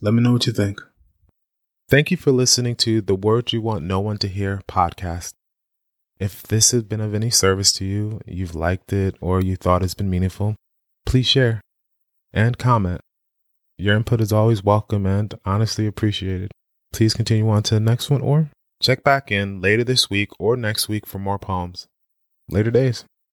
let 0.00 0.14
me 0.14 0.22
know 0.22 0.32
what 0.32 0.46
you 0.46 0.52
think. 0.52 0.80
Thank 1.88 2.10
you 2.10 2.16
for 2.16 2.30
listening 2.30 2.76
to 2.76 3.00
the 3.00 3.14
Words 3.14 3.52
You 3.52 3.60
Want 3.60 3.84
No 3.84 4.00
One 4.00 4.18
to 4.18 4.28
Hear 4.28 4.62
podcast. 4.68 5.34
If 6.18 6.42
this 6.42 6.70
has 6.70 6.82
been 6.82 7.00
of 7.00 7.14
any 7.14 7.30
service 7.30 7.72
to 7.72 7.84
you, 7.84 8.20
you've 8.26 8.54
liked 8.54 8.92
it, 8.92 9.16
or 9.20 9.40
you 9.40 9.56
thought 9.56 9.82
it's 9.82 9.94
been 9.94 10.10
meaningful, 10.10 10.56
please 11.04 11.26
share 11.26 11.60
and 12.32 12.58
comment. 12.58 13.00
Your 13.76 13.96
input 13.96 14.20
is 14.20 14.32
always 14.32 14.62
welcome 14.62 15.04
and 15.06 15.34
honestly 15.44 15.86
appreciated. 15.86 16.52
Please 16.94 17.12
continue 17.12 17.48
on 17.48 17.64
to 17.64 17.74
the 17.74 17.80
next 17.80 18.08
one 18.08 18.20
or 18.20 18.50
check 18.80 19.02
back 19.02 19.32
in 19.32 19.60
later 19.60 19.82
this 19.82 20.08
week 20.08 20.28
or 20.38 20.56
next 20.56 20.88
week 20.88 21.08
for 21.08 21.18
more 21.18 21.40
poems. 21.40 21.88
Later 22.48 22.70
days. 22.70 23.04